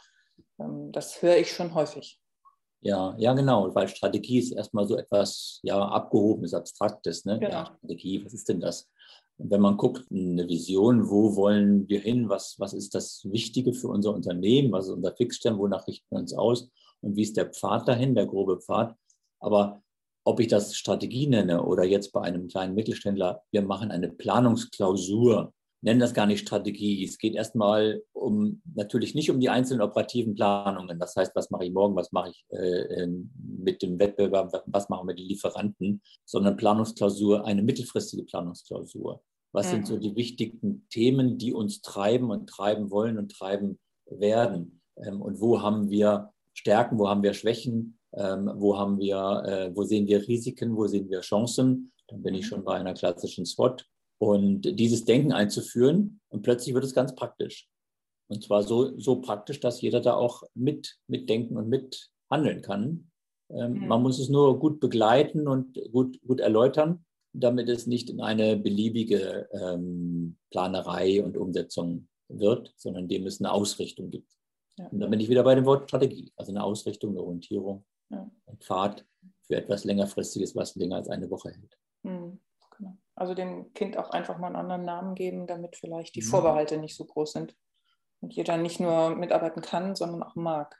ähm, 0.58 0.92
das 0.92 1.22
höre 1.22 1.36
ich 1.36 1.52
schon 1.52 1.74
häufig. 1.74 2.18
Ja, 2.80 3.14
ja, 3.16 3.32
genau, 3.32 3.72
weil 3.74 3.86
Strategie 3.86 4.38
ist 4.38 4.52
erstmal 4.52 4.86
so 4.86 4.96
etwas 4.96 5.60
ja, 5.62 5.78
abgehobenes, 5.78 6.52
abstraktes. 6.52 7.24
Ne? 7.24 7.38
Genau. 7.38 7.52
Ja, 7.52 7.76
Strategie, 7.78 8.24
was 8.24 8.34
ist 8.34 8.48
denn 8.48 8.60
das? 8.60 8.90
Wenn 9.44 9.60
man 9.60 9.76
guckt, 9.76 10.04
eine 10.10 10.48
Vision, 10.48 11.10
wo 11.10 11.36
wollen 11.36 11.88
wir 11.88 12.00
hin, 12.00 12.28
was, 12.28 12.56
was 12.58 12.72
ist 12.72 12.94
das 12.94 13.22
Wichtige 13.30 13.72
für 13.72 13.88
unser 13.88 14.14
Unternehmen, 14.14 14.72
was 14.72 14.86
ist 14.86 14.94
unser 14.94 15.14
Fixstern, 15.16 15.58
wonach 15.58 15.86
richten 15.86 16.06
wir 16.10 16.18
uns 16.18 16.32
aus 16.32 16.70
und 17.00 17.16
wie 17.16 17.22
ist 17.22 17.36
der 17.36 17.50
Pfad 17.50 17.88
dahin, 17.88 18.14
der 18.14 18.26
grobe 18.26 18.60
Pfad. 18.60 18.94
Aber 19.40 19.82
ob 20.24 20.38
ich 20.38 20.48
das 20.48 20.76
Strategie 20.76 21.26
nenne 21.26 21.64
oder 21.64 21.84
jetzt 21.84 22.12
bei 22.12 22.20
einem 22.22 22.46
kleinen 22.46 22.74
Mittelständler, 22.74 23.42
wir 23.50 23.62
machen 23.62 23.90
eine 23.90 24.08
Planungsklausur, 24.08 25.52
nennen 25.82 26.00
das 26.00 26.14
gar 26.14 26.26
nicht 26.26 26.46
Strategie. 26.46 27.04
Es 27.04 27.18
geht 27.18 27.34
erstmal 27.34 28.02
um 28.12 28.62
natürlich 28.74 29.14
nicht 29.16 29.30
um 29.30 29.40
die 29.40 29.48
einzelnen 29.48 29.82
operativen 29.82 30.34
Planungen. 30.34 30.98
Das 31.00 31.16
heißt, 31.16 31.34
was 31.34 31.50
mache 31.50 31.64
ich 31.64 31.72
morgen, 31.72 31.96
was 31.96 32.12
mache 32.12 32.30
ich 32.30 32.44
äh, 32.50 33.08
mit 33.08 33.82
dem 33.82 33.98
Wettbewerb, 33.98 34.62
was 34.66 34.88
machen 34.88 35.08
wir 35.08 35.14
den 35.14 35.26
Lieferanten, 35.26 36.00
sondern 36.24 36.56
Planungsklausur, 36.56 37.44
eine 37.44 37.62
mittelfristige 37.62 38.24
Planungsklausur. 38.24 39.20
Was 39.52 39.70
sind 39.70 39.86
so 39.86 39.98
die 39.98 40.16
wichtigen 40.16 40.86
Themen, 40.88 41.36
die 41.36 41.52
uns 41.52 41.82
treiben 41.82 42.30
und 42.30 42.48
treiben 42.48 42.90
wollen 42.90 43.18
und 43.18 43.32
treiben 43.32 43.78
werden? 44.06 44.80
Ähm, 44.96 45.20
und 45.20 45.40
wo 45.40 45.60
haben 45.60 45.90
wir 45.90 46.32
Stärken, 46.54 46.98
wo 46.98 47.08
haben 47.08 47.22
wir 47.22 47.34
Schwächen, 47.34 47.98
ähm, 48.14 48.50
wo, 48.56 48.78
haben 48.78 48.98
wir, 48.98 49.42
äh, 49.46 49.76
wo 49.76 49.84
sehen 49.84 50.06
wir 50.06 50.26
Risiken, 50.26 50.76
wo 50.76 50.86
sehen 50.86 51.08
wir 51.10 51.20
Chancen? 51.20 51.92
Dann 52.08 52.22
bin 52.22 52.34
ich 52.34 52.42
mhm. 52.42 52.46
schon 52.46 52.64
bei 52.64 52.74
einer 52.74 52.94
klassischen 52.94 53.46
SWOT. 53.46 53.86
Und 54.18 54.78
dieses 54.78 55.04
Denken 55.04 55.32
einzuführen 55.32 56.20
und 56.28 56.42
plötzlich 56.42 56.74
wird 56.74 56.84
es 56.84 56.94
ganz 56.94 57.14
praktisch. 57.14 57.68
Und 58.28 58.44
zwar 58.44 58.62
so, 58.62 58.98
so 58.98 59.20
praktisch, 59.20 59.60
dass 59.60 59.80
jeder 59.80 60.00
da 60.00 60.14
auch 60.14 60.44
mit, 60.54 60.96
mitdenken 61.08 61.56
und 61.56 61.68
mithandeln 61.68 62.62
kann. 62.62 63.10
Ähm, 63.50 63.74
mhm. 63.74 63.88
Man 63.88 64.02
muss 64.02 64.18
es 64.18 64.28
nur 64.28 64.58
gut 64.58 64.80
begleiten 64.80 65.48
und 65.48 65.78
gut, 65.90 66.20
gut 66.26 66.40
erläutern, 66.40 67.04
damit 67.32 67.68
es 67.68 67.86
nicht 67.86 68.10
in 68.10 68.20
eine 68.20 68.56
beliebige 68.56 69.48
ähm, 69.52 70.36
Planerei 70.50 71.22
und 71.24 71.36
Umsetzung 71.36 72.08
wird, 72.28 72.72
sondern 72.76 73.08
dem 73.08 73.26
es 73.26 73.40
eine 73.40 73.52
Ausrichtung 73.52 74.10
gibt. 74.10 74.32
Ja. 74.78 74.86
Und 74.88 75.00
dann 75.00 75.10
bin 75.10 75.20
ich 75.20 75.28
wieder 75.28 75.42
bei 75.42 75.54
dem 75.54 75.66
Wort 75.66 75.88
Strategie, 75.88 76.32
also 76.36 76.52
eine 76.52 76.62
Ausrichtung, 76.62 77.10
eine 77.10 77.22
Orientierung, 77.22 77.84
ja. 78.10 78.30
ein 78.46 78.58
Pfad 78.58 79.06
für 79.46 79.56
etwas 79.56 79.84
längerfristiges, 79.84 80.56
was 80.56 80.74
länger 80.76 80.96
als 80.96 81.08
eine 81.08 81.30
Woche 81.30 81.50
hält. 81.50 81.78
Mhm. 82.02 82.40
Genau. 82.78 82.96
Also 83.14 83.34
dem 83.34 83.72
Kind 83.74 83.96
auch 83.98 84.10
einfach 84.10 84.38
mal 84.38 84.48
einen 84.48 84.56
anderen 84.56 84.84
Namen 84.84 85.14
geben, 85.14 85.46
damit 85.46 85.76
vielleicht 85.76 86.14
die 86.16 86.22
mhm. 86.22 86.26
Vorbehalte 86.26 86.78
nicht 86.78 86.96
so 86.96 87.04
groß 87.04 87.32
sind 87.32 87.54
und 88.20 88.32
jeder 88.34 88.56
nicht 88.56 88.80
nur 88.80 89.14
mitarbeiten 89.14 89.62
kann, 89.62 89.94
sondern 89.94 90.22
auch 90.22 90.34
mag. 90.36 90.76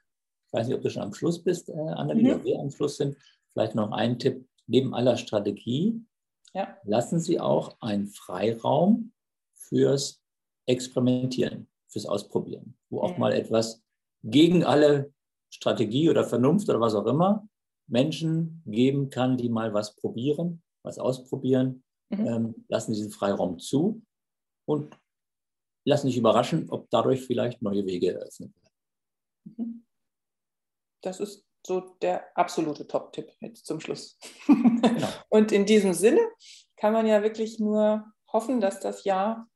Ich 0.47 0.53
weiß 0.53 0.67
nicht, 0.67 0.77
ob 0.77 0.83
du 0.83 0.91
schon 0.91 1.03
am 1.03 1.15
Schluss 1.15 1.43
bist, 1.43 1.69
äh, 1.69 1.73
Annalena, 1.73 2.37
mhm. 2.37 2.45
wir 2.45 2.61
am 2.61 2.71
Schluss 2.71 2.97
sind. 2.97 3.17
Vielleicht 3.53 3.75
noch 3.75 3.91
ein 3.93 4.19
Tipp, 4.19 4.49
neben 4.67 4.95
aller 4.95 5.17
Strategie, 5.17 6.03
ja. 6.55 6.77
lassen 6.85 7.21
Sie 7.21 7.41
auch 7.41 7.77
einen 7.81 8.09
Freiraum 8.09 9.12
fürs 9.55 10.23
Experimentieren, 10.67 11.69
fürs 11.88 12.07
Ausprobieren, 12.07 12.77
wo 12.91 13.01
auch 13.01 13.15
mhm. 13.15 13.21
mal 13.21 13.33
etwas 13.33 13.83
gegen 14.23 14.65
alle 14.65 15.12
Strategie 15.51 16.09
oder 16.09 16.25
Vernunft 16.25 16.69
oder 16.69 16.81
was 16.81 16.95
auch 16.95 17.07
immer 17.07 17.49
Menschen 17.88 18.62
geben 18.67 19.11
kann, 19.11 19.37
die 19.37 19.49
mal 19.49 19.75
was 19.75 19.95
probieren, 19.97 20.62
was 20.83 20.99
ausprobieren. 20.99 21.85
Mhm. 22.11 22.27
Ähm, 22.27 22.65
lassen 22.69 22.95
Sie 22.95 23.01
diesen 23.01 23.12
Freiraum 23.12 23.59
zu 23.59 24.03
und 24.67 24.97
lassen 25.85 26.07
sich 26.07 26.17
überraschen, 26.17 26.71
ob 26.71 26.88
dadurch 26.91 27.23
vielleicht 27.23 27.61
neue 27.61 27.85
Wege 27.85 28.15
eröffnet 28.15 28.55
werden. 28.55 29.57
Mhm. 29.57 29.87
Das 31.03 31.21
ist 31.21 31.45
so 31.66 31.81
der 32.03 32.25
absolute 32.37 32.87
Top-Tipp 32.87 33.31
jetzt 33.40 33.66
zum 33.66 33.81
Schluss. 33.81 34.18
Genau. 34.46 35.09
Und 35.29 35.53
in 35.53 35.66
diesem 35.66 35.92
Sinne 35.92 36.20
kann 36.77 36.92
man 36.92 37.07
ja 37.07 37.22
wirklich 37.22 37.59
nur 37.61 38.05
hoffen, 38.33 38.61
dass 38.61 38.81
das 38.81 39.05
Jahr 39.05 39.48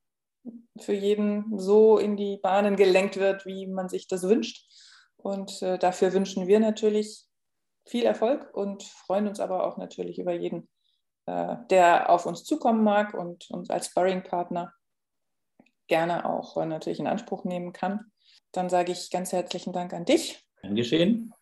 für 0.79 0.93
jeden 0.93 1.59
so 1.59 1.97
in 1.97 2.15
die 2.15 2.37
Bahnen 2.37 2.75
gelenkt 2.75 3.17
wird, 3.17 3.45
wie 3.45 3.67
man 3.67 3.89
sich 3.89 4.07
das 4.07 4.23
wünscht. 4.23 4.65
Und 5.17 5.61
äh, 5.61 5.77
dafür 5.77 6.13
wünschen 6.13 6.47
wir 6.47 6.59
natürlich 6.59 7.25
viel 7.85 8.05
Erfolg 8.05 8.53
und 8.53 8.83
freuen 8.83 9.27
uns 9.27 9.39
aber 9.39 9.65
auch 9.65 9.77
natürlich 9.77 10.19
über 10.19 10.33
jeden, 10.33 10.69
äh, 11.25 11.55
der 11.69 12.09
auf 12.09 12.25
uns 12.25 12.43
zukommen 12.43 12.83
mag 12.83 13.13
und 13.13 13.49
uns 13.49 13.69
als 13.69 13.87
Sparring-Partner 13.87 14.73
gerne 15.87 16.25
auch 16.25 16.57
äh, 16.57 16.65
natürlich 16.65 16.99
in 16.99 17.07
Anspruch 17.07 17.43
nehmen 17.43 17.73
kann. 17.73 18.11
Dann 18.51 18.69
sage 18.69 18.91
ich 18.91 19.09
ganz 19.09 19.31
herzlichen 19.31 19.73
Dank 19.73 19.93
an 19.93 20.05
dich. 20.05 20.45
Geschehen. 20.63 21.33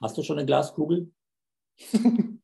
Hast 0.00 0.16
du 0.16 0.22
schon 0.22 0.38
eine 0.38 0.46
Glaskugel? 0.46 1.10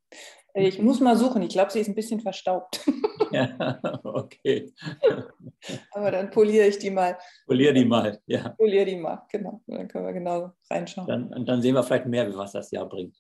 ich 0.55 0.79
muss 0.81 1.01
mal 1.01 1.17
suchen. 1.17 1.43
Ich 1.43 1.51
glaube, 1.51 1.71
sie 1.71 1.81
ist 1.81 1.89
ein 1.89 1.95
bisschen 1.95 2.21
verstaubt. 2.21 2.85
ja, 3.33 3.81
okay. 4.05 4.73
Aber 5.93 6.11
dann 6.11 6.31
poliere 6.31 6.67
ich 6.67 6.79
die 6.79 6.91
mal. 6.91 7.17
Poliere 7.47 7.75
die 7.75 7.85
mal, 7.85 8.21
ja. 8.27 8.51
Poliere 8.51 8.87
die 8.87 8.97
mal, 8.97 9.23
genau. 9.31 9.61
Dann 9.67 9.89
können 9.89 10.07
wir 10.07 10.13
genau 10.13 10.53
reinschauen. 10.71 11.07
Dann, 11.07 11.45
dann 11.45 11.63
sehen 11.63 11.75
wir 11.75 11.83
vielleicht 11.83 12.07
mehr, 12.07 12.35
was 12.37 12.53
das 12.53 12.71
Jahr 12.71 12.89
bringt. 12.89 13.17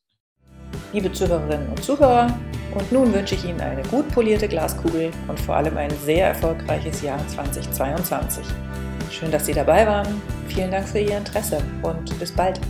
Liebe 0.93 1.11
Zuhörerinnen 1.13 1.71
und 1.71 1.83
Zuhörer, 1.83 2.29
und 2.75 2.93
nun 2.93 3.13
wünsche 3.15 3.35
ich 3.37 3.45
Ihnen 3.45 3.61
eine 3.61 3.83
gut 3.83 4.09
polierte 4.09 4.49
Glaskugel 4.49 5.11
und 5.29 5.39
vor 5.41 5.57
allem 5.57 5.77
ein 5.77 5.91
sehr 5.91 6.29
erfolgreiches 6.29 7.03
Jahr 7.03 7.25
2022. 7.29 8.45
Schön, 9.11 9.31
dass 9.31 9.47
Sie 9.47 9.53
dabei 9.53 9.87
waren. 9.87 10.21
Vielen 10.49 10.71
Dank 10.71 10.89
für 10.89 10.99
Ihr 10.99 11.19
Interesse 11.19 11.59
und 11.83 12.19
bis 12.19 12.33
bald. 12.33 12.61